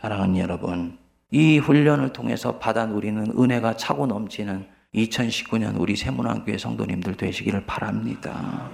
사랑하는 0.00 0.36
여러분, 0.38 0.98
이 1.30 1.58
훈련을 1.58 2.12
통해서 2.12 2.58
받아 2.58 2.86
누리는 2.86 3.32
은혜가 3.38 3.76
차고 3.76 4.06
넘치는 4.06 4.66
2019년 4.94 5.80
우리 5.80 5.96
세문안교회 5.96 6.58
성도님들 6.58 7.14
되시기를 7.14 7.62
바랍니다. 7.64 8.68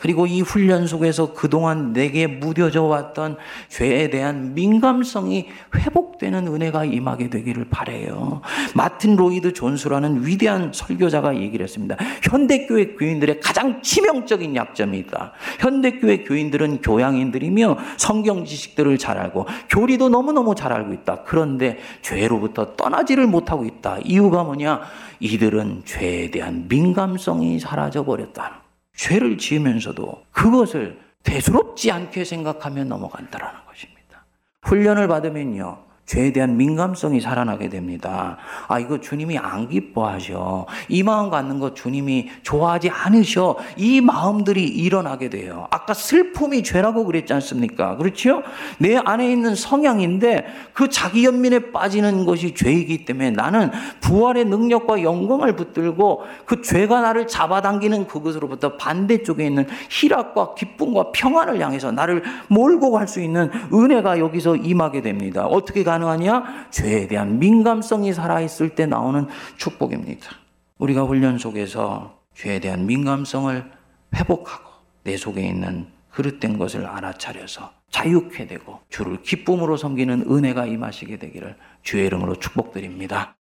그리고 0.00 0.26
이 0.26 0.40
훈련 0.40 0.88
속에서 0.88 1.32
그동안 1.34 1.92
내게 1.92 2.26
무뎌져 2.26 2.82
왔던 2.82 3.36
죄에 3.68 4.10
대한 4.10 4.54
민감성이 4.54 5.46
회복되는 5.72 6.48
은혜가 6.48 6.84
임하게 6.86 7.30
되기를 7.30 7.66
바래요. 7.70 8.40
마틴 8.74 9.14
로이드 9.14 9.52
존스라는 9.52 10.26
위대한 10.26 10.72
설교자가 10.74 11.36
얘기를 11.36 11.62
했습니다. 11.62 11.96
현대교회 12.24 12.94
교인들의 12.94 13.38
가장 13.38 13.80
치명적인 13.82 14.56
약점이 14.56 14.98
있다. 14.98 15.32
현대교회 15.60 16.24
교인들은 16.24 16.82
교양인들이며 16.82 17.78
성경 17.98 18.44
지식들을 18.44 18.98
잘 18.98 19.16
알고 19.16 19.46
교리도 19.68 20.08
너무너무 20.08 20.56
잘 20.56 20.72
알고 20.72 20.92
있다. 20.92 21.22
그런데 21.22 21.78
죄로부터 22.02 22.74
떠나지를 22.74 23.28
못하고 23.28 23.64
있다. 23.64 23.98
이유가 24.04 24.42
뭐냐? 24.42 24.80
이들 25.20 25.51
은 25.54 25.82
죄에 25.84 26.30
대한 26.30 26.66
민감성이 26.68 27.58
사라져 27.58 28.04
버렸다. 28.04 28.62
죄를 28.94 29.38
지으면서도 29.38 30.24
그것을 30.30 30.98
대수롭지 31.22 31.90
않게 31.90 32.24
생각하며 32.24 32.84
넘어간다라는 32.84 33.60
것입니다. 33.66 34.24
훈련을 34.62 35.08
받으면요. 35.08 35.91
죄에 36.04 36.32
대한 36.32 36.56
민감성이 36.56 37.20
살아나게 37.20 37.68
됩니다. 37.68 38.36
아, 38.68 38.78
이거 38.78 39.00
주님이 39.00 39.38
안 39.38 39.68
기뻐하셔. 39.68 40.66
이 40.88 41.02
마음 41.02 41.30
갖는 41.30 41.58
거 41.58 41.74
주님이 41.74 42.28
좋아하지 42.42 42.90
않으셔. 42.90 43.56
이 43.76 44.00
마음들이 44.00 44.66
일어나게 44.66 45.30
돼요. 45.30 45.68
아까 45.70 45.94
슬픔이 45.94 46.64
죄라고 46.64 47.04
그랬지 47.06 47.32
않습니까? 47.34 47.96
그렇죠? 47.96 48.42
내 48.78 48.96
안에 48.96 49.30
있는 49.30 49.54
성향인데 49.54 50.46
그 50.72 50.88
자기 50.88 51.24
연민에 51.24 51.70
빠지는 51.72 52.26
것이 52.26 52.54
죄이기 52.54 53.04
때문에 53.04 53.30
나는 53.30 53.70
부활의 54.00 54.46
능력과 54.46 55.02
영광을 55.02 55.54
붙들고 55.56 56.24
그 56.46 56.62
죄가 56.62 57.00
나를 57.00 57.26
잡아당기는 57.26 58.06
그것으로부터 58.08 58.76
반대쪽에 58.76 59.46
있는 59.46 59.66
희락과 59.88 60.54
기쁨과 60.54 61.12
평안을 61.12 61.60
향해서 61.60 61.92
나를 61.92 62.22
몰고 62.48 62.90
갈 62.90 63.02
수 63.12 63.20
있는 63.20 63.50
은혜가 63.74 64.18
여기서 64.20 64.56
임하게 64.56 65.02
됩니다. 65.02 65.44
어떻게 65.44 65.84
가능하냐? 65.92 66.68
죄에 66.70 67.06
대한 67.06 67.38
민감성이 67.38 68.12
살아있을 68.12 68.74
때 68.74 68.86
나오는 68.86 69.26
축복입니다. 69.56 70.30
우리가 70.78 71.02
훈련 71.02 71.38
속에서 71.38 72.18
죄에 72.34 72.60
대한 72.60 72.86
민감성을 72.86 73.70
회복하고 74.14 74.70
내 75.04 75.16
속에 75.16 75.42
있는 75.42 75.86
그릇된 76.10 76.58
것을 76.58 76.86
알아차려서 76.86 77.72
자유케 77.90 78.46
되고 78.46 78.80
주를 78.88 79.22
기쁨으로 79.22 79.76
섬기는 79.76 80.26
은혜가 80.30 80.66
임하시게 80.66 81.18
되기를 81.18 81.56
주의 81.82 82.06
이름으로 82.06 82.36
축복드립니다. 82.36 83.36